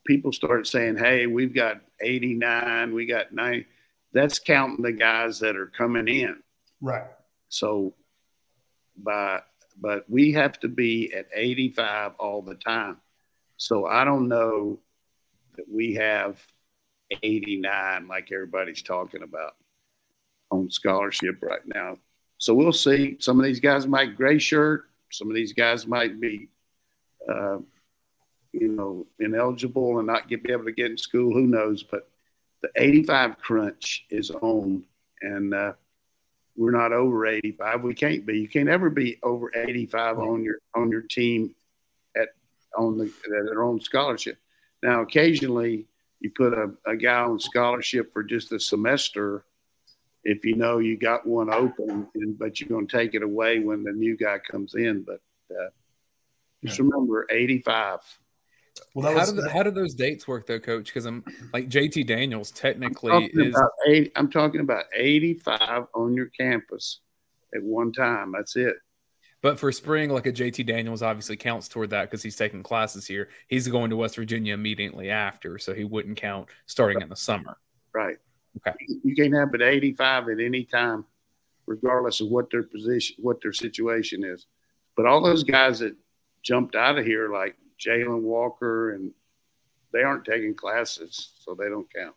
[0.07, 3.67] people start saying, "Hey, we've got 89, we got 90."
[4.13, 6.41] That's counting the guys that are coming in.
[6.81, 7.05] Right.
[7.49, 7.93] So
[8.95, 9.41] by
[9.79, 12.97] but we have to be at 85 all the time.
[13.57, 14.79] So I don't know
[15.55, 16.41] that we have
[17.23, 19.53] 89 like everybody's talking about
[20.51, 21.97] on scholarship right now.
[22.37, 23.17] So we'll see.
[23.19, 24.85] Some of these guys might gray shirt.
[25.11, 26.49] Some of these guys might be,
[27.31, 27.57] uh,
[28.51, 31.33] you know, ineligible and not get, be able to get in school.
[31.33, 31.83] Who knows?
[31.83, 32.09] But
[32.61, 34.83] the 85 crunch is on,
[35.21, 35.73] and uh,
[36.55, 37.83] we're not over 85.
[37.83, 38.39] We can't be.
[38.39, 41.53] You can't ever be over 85 on your on your team
[42.15, 42.29] at
[42.75, 44.37] on the at their own scholarship.
[44.81, 45.87] Now, occasionally
[46.19, 49.45] you put a, a guy on scholarship for just a semester
[50.23, 53.59] if you know you got one open, and, but you're going to take it away
[53.59, 55.03] when the new guy comes in.
[55.03, 55.69] But uh,
[56.65, 58.01] just remember, 85
[58.93, 60.85] well, how, was, do the, how do those dates work though, Coach?
[60.85, 61.23] Because I'm
[61.53, 63.55] like JT Daniels technically I'm is.
[63.55, 67.01] About 80, I'm talking about 85 on your campus
[67.55, 68.31] at one time.
[68.31, 68.75] That's it.
[69.41, 73.05] But for spring, like a JT Daniels obviously counts toward that because he's taking classes
[73.05, 73.29] here.
[73.47, 77.03] He's going to West Virginia immediately after, so he wouldn't count starting right.
[77.03, 77.57] in the summer.
[77.93, 78.17] Right.
[78.57, 78.75] Okay.
[79.03, 81.05] You can't have but 85 at any time,
[81.67, 84.47] regardless of what their position, what their situation is.
[84.95, 85.95] But all those guys that
[86.41, 89.11] jumped out of here, like Jalen Walker, and
[89.93, 92.15] they aren't taking classes, so they don't count.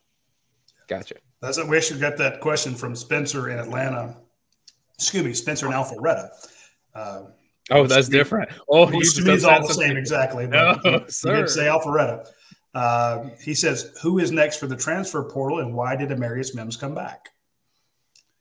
[0.89, 1.17] Gotcha.
[1.41, 4.17] That's a, we actually got that question from Spencer in Atlanta.
[4.95, 6.29] Excuse me, Spencer in Alpharetta.
[6.95, 7.23] Uh,
[7.71, 8.51] oh, that's different.
[8.69, 10.47] Oh, which to me is all the same exactly.
[10.47, 11.37] But no, he, sir.
[11.37, 12.27] he did say Alpharetta.
[12.75, 16.77] Uh, he says, "Who is next for the transfer portal, and why did Amarius Mims
[16.77, 17.31] come back?"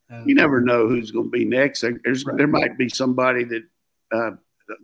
[0.10, 1.82] And, you never know who's going to be next.
[1.82, 2.36] There's, right.
[2.36, 3.64] There might be somebody that,
[4.12, 4.32] uh,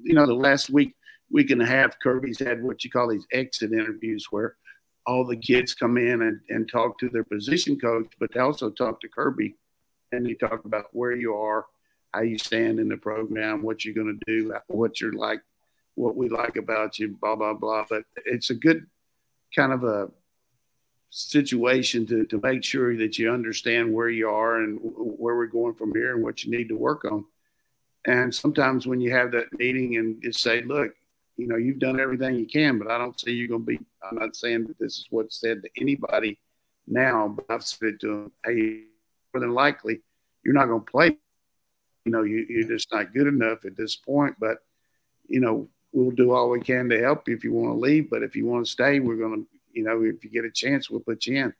[0.03, 0.94] you know, the last week
[1.31, 4.55] week can have Kirby's had what you call these exit interviews where
[5.05, 8.69] all the kids come in and, and talk to their position coach, but they also
[8.69, 9.55] talk to Kirby
[10.11, 11.65] and they talk about where you are,
[12.13, 15.41] how you stand in the program, what you're going to do, what you're like,
[15.95, 17.85] what we like about you, blah, blah, blah.
[17.89, 18.87] But it's a good
[19.55, 20.09] kind of a
[21.09, 25.75] situation to, to make sure that you understand where you are and where we're going
[25.75, 27.25] from here and what you need to work on.
[28.05, 30.93] And sometimes when you have that meeting and just say, look,
[31.37, 33.79] you know, you've done everything you can, but I don't see you're going to be.
[34.03, 36.39] I'm not saying that this is what's said to anybody
[36.87, 38.83] now, but I've said to them, hey,
[39.33, 40.01] more than likely,
[40.43, 41.17] you're not going to play.
[42.05, 44.59] You know, you, you're just not good enough at this point, but,
[45.27, 48.09] you know, we'll do all we can to help you if you want to leave.
[48.09, 50.51] But if you want to stay, we're going to, you know, if you get a
[50.51, 51.53] chance, we'll put you in.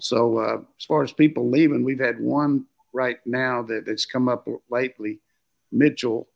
[0.00, 4.28] So uh, as far as people leaving, we've had one right now that, that's come
[4.28, 5.20] up lately,
[5.72, 6.28] Mitchell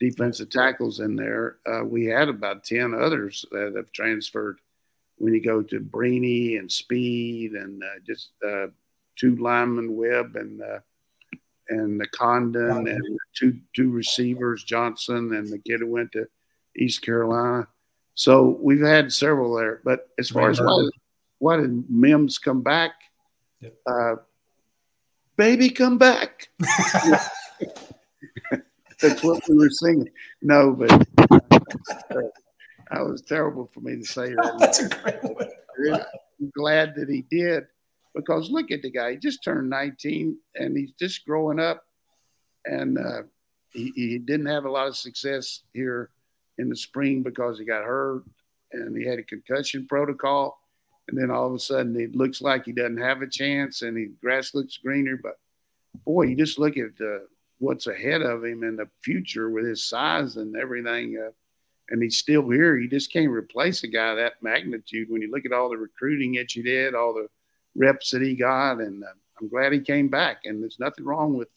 [0.00, 1.56] defensive tackles in there.
[1.66, 4.60] Uh, we had about 10 others that have transferred
[5.16, 8.66] when you go to Brini and Speed and uh, just uh,
[9.16, 10.78] two linemen, Webb and uh,
[11.68, 16.26] and the Condon and two two receivers, Johnson and the kid who went to
[16.76, 17.66] East Carolina.
[18.14, 19.80] So we've had several there.
[19.84, 20.88] But as far as why,
[21.38, 22.92] why did Mims come back?
[23.60, 23.74] Yep.
[23.86, 24.14] Uh,
[25.36, 26.48] baby, come back.
[29.00, 30.08] That's what we were singing.
[30.42, 32.20] No, but uh,
[32.90, 34.54] that was terrible for me to say that.
[34.58, 35.48] That's a great one.
[36.40, 37.64] I'm glad that he did
[38.14, 39.12] because look at the guy.
[39.12, 41.84] He just turned 19 and he's just growing up.
[42.64, 43.22] And uh,
[43.72, 46.10] he, he didn't have a lot of success here
[46.58, 48.24] in the spring because he got hurt
[48.72, 50.58] and he had a concussion protocol.
[51.08, 53.96] And then all of a sudden, it looks like he doesn't have a chance, and
[53.96, 55.18] the grass looks greener.
[55.22, 55.38] But
[56.04, 57.20] boy, you just look at uh,
[57.58, 61.18] what's ahead of him in the future with his size and everything.
[61.18, 61.30] Uh,
[61.90, 62.76] and he's still here.
[62.76, 66.32] You just can't replace a guy that magnitude when you look at all the recruiting
[66.34, 67.28] that you did, all the
[67.74, 68.80] reps that he got.
[68.80, 69.08] And uh,
[69.40, 70.42] I'm glad he came back.
[70.44, 71.48] And there's nothing wrong with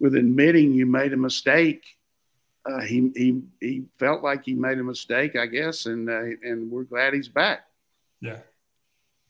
[0.00, 1.84] with admitting you made a mistake.
[2.64, 6.70] Uh, he, he he felt like he made a mistake, I guess, and uh, and
[6.70, 7.60] we're glad he's back.
[8.20, 8.38] Yeah,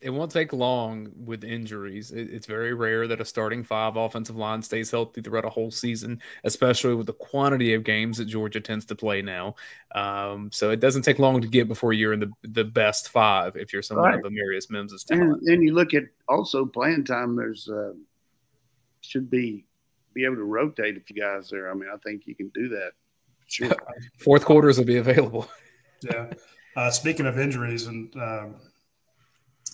[0.01, 2.11] it won't take long with injuries.
[2.11, 5.69] It, it's very rare that a starting five offensive line stays healthy throughout a whole
[5.69, 9.55] season, especially with the quantity of games that Georgia tends to play now.
[9.93, 13.55] Um, so it doesn't take long to get before you're in the, the best five
[13.55, 14.15] if you're someone right.
[14.15, 15.41] of Amarius Mims' talent.
[15.41, 17.35] And, and you look at also playing time.
[17.35, 17.93] There's uh,
[19.01, 19.65] should be
[20.13, 21.69] be able to rotate a few guys there.
[21.69, 22.91] I mean, I think you can do that.
[23.45, 23.71] Sure.
[24.17, 25.47] Fourth quarters will be available.
[26.01, 26.31] Yeah.
[26.75, 28.15] Uh, speaking of injuries and.
[28.15, 28.55] Um,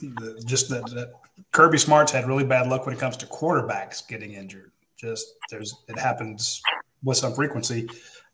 [0.02, 1.14] the, just that,
[1.52, 4.72] Kirby Smart's had really bad luck when it comes to quarterbacks getting injured.
[4.96, 6.62] Just there's it happens
[7.04, 7.88] with some frequency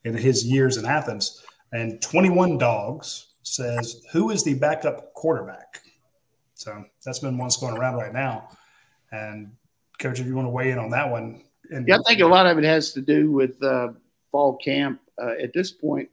[0.03, 1.43] in his years in Athens.
[1.71, 5.81] And 21 Dogs says, Who is the backup quarterback?
[6.55, 8.49] So that's been one going around right now.
[9.11, 9.51] And
[9.99, 11.43] coach, if you want to weigh in on that one.
[11.69, 13.89] And yeah, I think a lot of it has to do with uh,
[14.31, 15.01] fall camp.
[15.21, 16.09] Uh, at this point,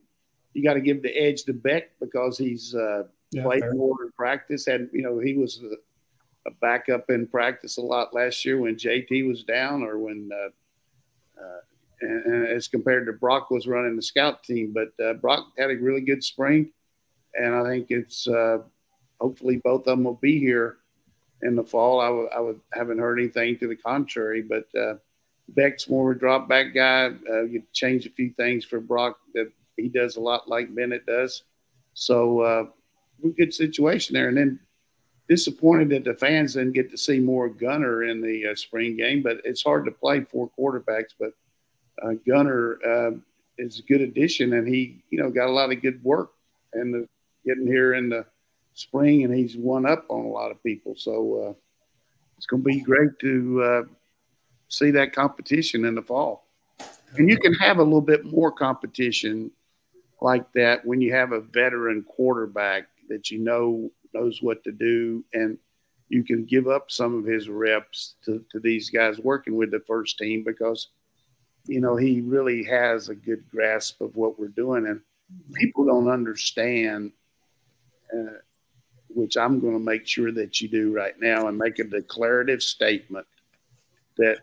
[0.53, 3.75] you got to give the edge to Beck because he's uh, yeah, played fair.
[3.75, 4.67] more in practice.
[4.67, 8.77] And, you know, he was a, a, backup in practice a lot last year when
[8.77, 11.61] JT was down or when, uh, uh,
[12.01, 14.75] and, and, as compared to Brock was running the scout team.
[14.75, 16.71] But uh, Brock had a really good spring.
[17.35, 18.59] And I think it's uh,
[19.21, 20.79] hopefully both of them will be here
[21.43, 22.01] in the fall.
[22.01, 24.95] I, w- I w- haven't heard anything to the contrary, but uh,
[25.49, 27.13] Beck's more a drop back guy.
[27.29, 31.07] Uh, you change a few things for Brock that he does a lot like Bennett
[31.07, 31.45] does.
[31.95, 32.65] So uh,
[33.29, 34.29] good situation there.
[34.29, 34.61] And then
[35.29, 39.23] disappointed that the fans didn't get to see more Gunner in the uh, spring game,
[39.23, 41.15] but it's hard to play four quarterbacks.
[41.19, 41.31] But
[42.03, 43.11] uh, Gunner uh,
[43.57, 46.33] is a good addition, and he, you know, got a lot of good work
[46.73, 47.07] and
[47.47, 48.27] getting here in the
[48.75, 50.95] spring, and he's won up on a lot of people.
[50.97, 51.55] So uh,
[52.37, 53.83] it's going to be great to uh,
[54.69, 56.49] see that competition in the fall.
[57.17, 59.51] And you can have a little bit more competition
[60.21, 65.25] like that when you have a veteran quarterback that you know knows what to do
[65.35, 65.59] and
[66.09, 69.81] you can give up some of his reps to, to these guys working with the
[69.87, 70.89] first team because
[71.67, 74.87] you know he really has a good grasp of what we're doing.
[74.87, 75.01] And
[75.55, 77.13] people don't understand
[78.13, 78.39] uh,
[79.09, 82.63] which i'm going to make sure that you do right now and make a declarative
[82.63, 83.27] statement
[84.17, 84.39] that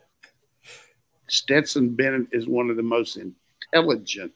[1.27, 4.31] stetson bennett is one of the most intelligent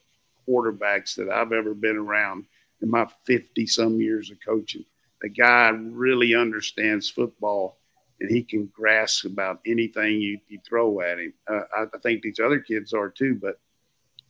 [0.48, 2.44] quarterbacks that i've ever been around
[2.82, 4.84] in my 50 some years of coaching.
[5.20, 7.78] The guy really understands football
[8.20, 11.32] and he can grasp about anything you, you throw at him.
[11.48, 13.60] Uh, I, I, think these other kids are too, but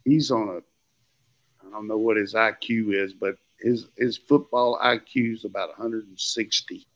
[0.04, 0.58] he's on a,
[1.66, 6.86] I don't know what his IQ is, but his, his football IQ is about 160.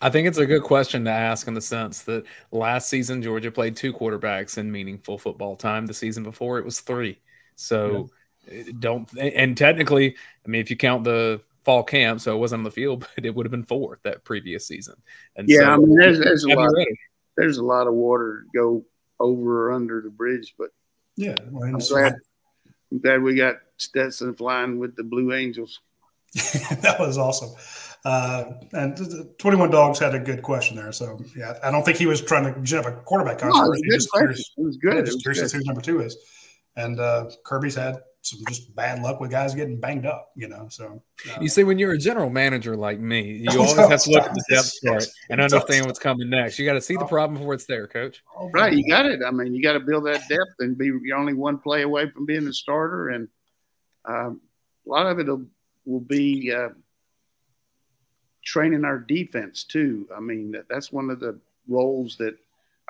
[0.00, 3.50] I think it's a good question to ask in the sense that last season Georgia
[3.50, 5.86] played two quarterbacks in meaningful football time.
[5.86, 7.18] The season before it was three.
[7.56, 8.08] So
[8.78, 12.64] don't and technically, I mean, if you count the fall camp, so it wasn't on
[12.64, 14.94] the field, but it would have been fourth that previous season.
[15.36, 16.70] And yeah, so, I mean, there's, there's a lot.
[17.36, 18.84] There's a lot of water to go
[19.20, 20.70] over or under the bridge, but
[21.16, 22.14] yeah, well, I'm glad,
[22.90, 25.80] I'm glad we got Stetson flying with the Blue Angels.
[26.34, 27.50] that was awesome.
[28.04, 28.96] Uh, and
[29.38, 30.92] 21 Dogs had a good question there.
[30.92, 33.82] So, yeah, I don't think he was trying to jump a quarterback controversy.
[33.84, 34.94] No, it, was curious, it was good.
[34.94, 36.16] Yeah, just curious who number two is.
[36.76, 40.66] And uh, Kirby's had some just bad luck with guys getting banged up, you know.
[40.70, 44.10] So uh, you see, when you're a general manager like me, you always have to
[44.10, 46.58] look at the depth chart and understand what's coming next.
[46.58, 48.22] You got to see the problem before it's there, coach.
[48.52, 49.20] Right, you got it.
[49.26, 52.10] I mean, you got to build that depth and be you're only one play away
[52.10, 53.28] from being the starter, and
[54.04, 54.40] um,
[54.86, 55.46] a lot of it will,
[55.84, 56.70] will be uh,
[58.44, 60.08] training our defense too.
[60.14, 61.38] I mean, that's one of the
[61.68, 62.36] roles that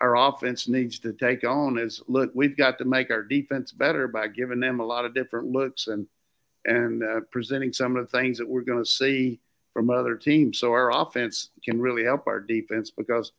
[0.00, 4.06] our offense needs to take on is look, we've got to make our defense better
[4.06, 6.06] by giving them a lot of different looks and
[6.64, 9.40] and uh, presenting some of the things that we're going to see
[9.72, 10.58] from other teams.
[10.58, 13.32] So our offense can really help our defense because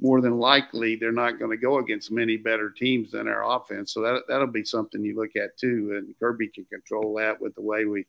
[0.00, 3.92] more than likely they're not going to go against many better teams than our offense.
[3.92, 5.94] So that that'll be something you look at too.
[5.96, 8.06] And Kirby can control that with the way we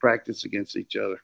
[0.00, 1.20] practice against each other.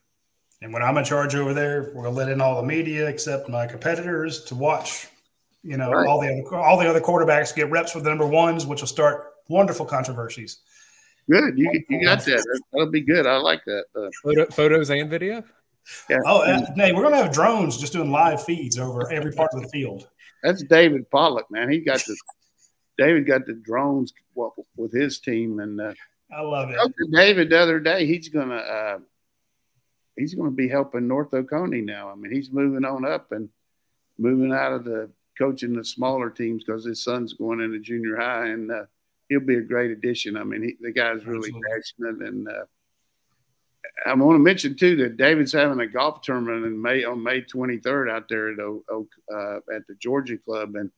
[0.61, 3.49] And when I'm in charge over there, we're gonna let in all the media except
[3.49, 5.09] my competitors to watch.
[5.65, 6.07] You know, right.
[6.07, 8.87] all the other, all the other quarterbacks get reps with the number ones, which will
[8.87, 10.59] start wonderful controversies.
[11.27, 12.61] Good, you, you got that.
[12.71, 13.25] That'll be good.
[13.25, 13.85] I like that.
[13.95, 15.43] Uh, Photo, photos and video.
[16.07, 16.19] Yeah.
[16.25, 19.61] Oh, uh, hey, we're gonna have drones just doing live feeds over every part of
[19.63, 20.07] the field.
[20.43, 21.71] That's David Pollack, man.
[21.71, 22.15] He got the
[22.97, 24.13] David got the drones
[24.75, 25.93] with his team, and uh,
[26.31, 26.77] I love it.
[27.11, 28.99] David the other day, he's gonna uh,
[30.15, 32.11] he's gonna be helping North Oconee now.
[32.11, 33.49] I mean, he's moving on up and
[34.17, 38.47] moving out of the coaching the smaller teams because his son's going into junior high,
[38.47, 38.85] and uh,
[39.29, 40.37] he'll be a great addition.
[40.37, 41.61] I mean, he, the guy's really Absolutely.
[41.69, 42.65] passionate, and uh,
[44.05, 47.41] I want to mention too that David's having a golf tournament in May on May
[47.41, 50.91] 23rd out there at uh, at the Georgia Club, and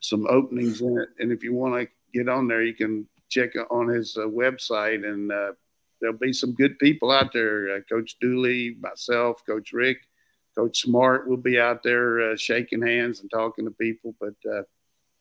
[0.00, 1.08] some openings in it.
[1.18, 5.04] And if you want to get on there, you can check on his uh, website,
[5.04, 5.52] and uh,
[6.00, 7.76] there'll be some good people out there.
[7.76, 10.06] Uh, Coach Dooley, myself, Coach Richt,
[10.56, 14.14] Coach Smart will be out there uh, shaking hands and talking to people.
[14.18, 14.62] But uh,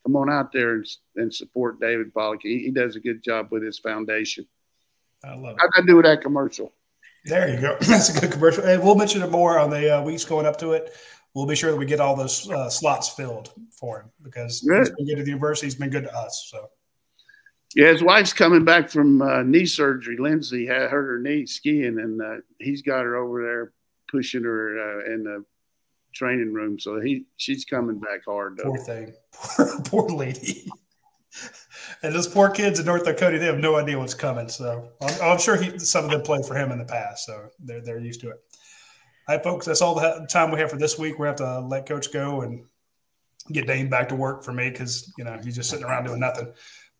[0.06, 2.42] come on out there and, and support David Pollack.
[2.44, 4.48] He, he, does a good job with his foundation.
[5.24, 5.58] I love it.
[5.60, 6.72] How'd I do with that commercial?
[7.26, 7.76] There you go.
[7.82, 8.64] That's a good commercial.
[8.64, 10.94] And we'll mention it more on the uh, weeks going up to it.
[11.34, 14.80] We'll be sure that we get all those uh, slots filled for him because good.
[14.80, 15.68] he's been good to the university.
[15.68, 16.48] He's been good to us.
[16.50, 16.70] So.
[17.76, 20.16] Yeah, his wife's coming back from uh, knee surgery.
[20.18, 23.74] Lindsay had hurt her knee skiing, and uh, he's got her over there
[24.10, 25.46] pushing her uh, in the
[26.14, 26.80] training room.
[26.80, 28.58] So he she's coming back hard.
[28.58, 28.70] Though.
[28.70, 30.70] Poor thing, poor, poor lady.
[32.02, 34.50] and those poor kids in North Dakota, they have no idea what's coming.
[34.50, 37.50] So I'm, I'm sure he, some of them played for him in the past, so
[37.60, 38.38] they're they're used to it.
[39.28, 41.20] All right, folks, that's all the time we have for this week.
[41.20, 42.64] We have to let Coach go and
[43.52, 46.20] get Dayne back to work for me because you know he's just sitting around doing
[46.20, 46.52] nothing.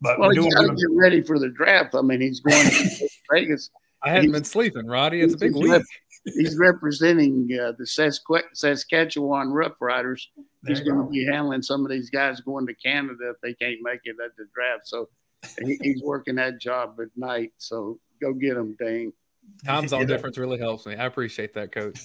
[0.02, 1.96] But well, he's got to get ready for the draft.
[1.96, 3.70] I mean, he's going to Vegas.
[4.04, 5.24] I hadn't been sleeping, Radi.
[5.24, 5.82] It's a big week.
[6.26, 7.86] He's representing uh, the
[8.54, 10.30] Saskatchewan Rough Riders
[10.68, 13.80] he's going to be handling some of these guys going to Canada if they can't
[13.82, 14.88] make it at the draft.
[14.88, 15.10] So
[15.64, 17.54] he, he's working that job at night.
[17.58, 19.14] So go get him, Dayne.
[19.66, 20.96] Time zone difference really helps me.
[20.96, 22.02] I appreciate that, Coach.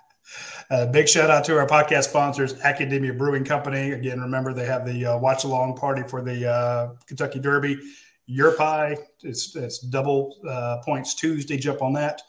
[0.70, 3.92] uh, big shout out to our podcast sponsors, Akademia Brewing Company.
[3.92, 7.78] Again, remember they have the uh, watch along party for the uh, Kentucky Derby.
[8.26, 11.56] Your pie, it's, it's double uh, points Tuesday.
[11.56, 12.20] Jump on that.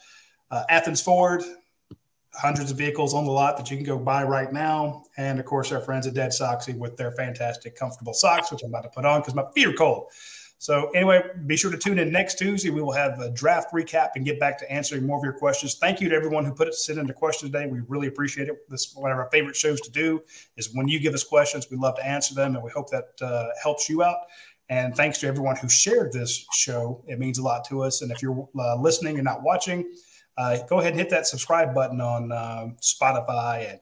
[0.51, 1.43] Uh, Athens Ford,
[2.33, 5.03] hundreds of vehicles on the lot that you can go buy right now.
[5.17, 8.69] And of course, our friends at Dead Soxy with their fantastic, comfortable socks, which I'm
[8.69, 10.11] about to put on because my feet are cold.
[10.61, 12.69] So, anyway, be sure to tune in next Tuesday.
[12.69, 15.75] We will have a draft recap and get back to answering more of your questions.
[15.75, 17.65] Thank you to everyone who put it sent into questions today.
[17.65, 18.69] We really appreciate it.
[18.69, 20.21] This is one of our favorite shows to do
[20.57, 23.07] is when you give us questions, we love to answer them, and we hope that
[23.21, 24.17] uh, helps you out.
[24.67, 27.05] And thanks to everyone who shared this show.
[27.07, 28.01] It means a lot to us.
[28.01, 29.89] And if you're uh, listening and not watching,
[30.39, 33.79] uh, go ahead and hit that subscribe button on uh, Spotify and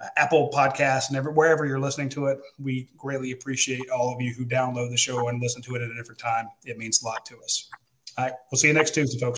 [0.00, 2.38] uh, Apple Podcasts and every, wherever you're listening to it.
[2.58, 5.90] We greatly appreciate all of you who download the show and listen to it at
[5.90, 6.48] a different time.
[6.66, 7.70] It means a lot to us.
[8.18, 9.26] All right, we'll see you next Tuesday, folks.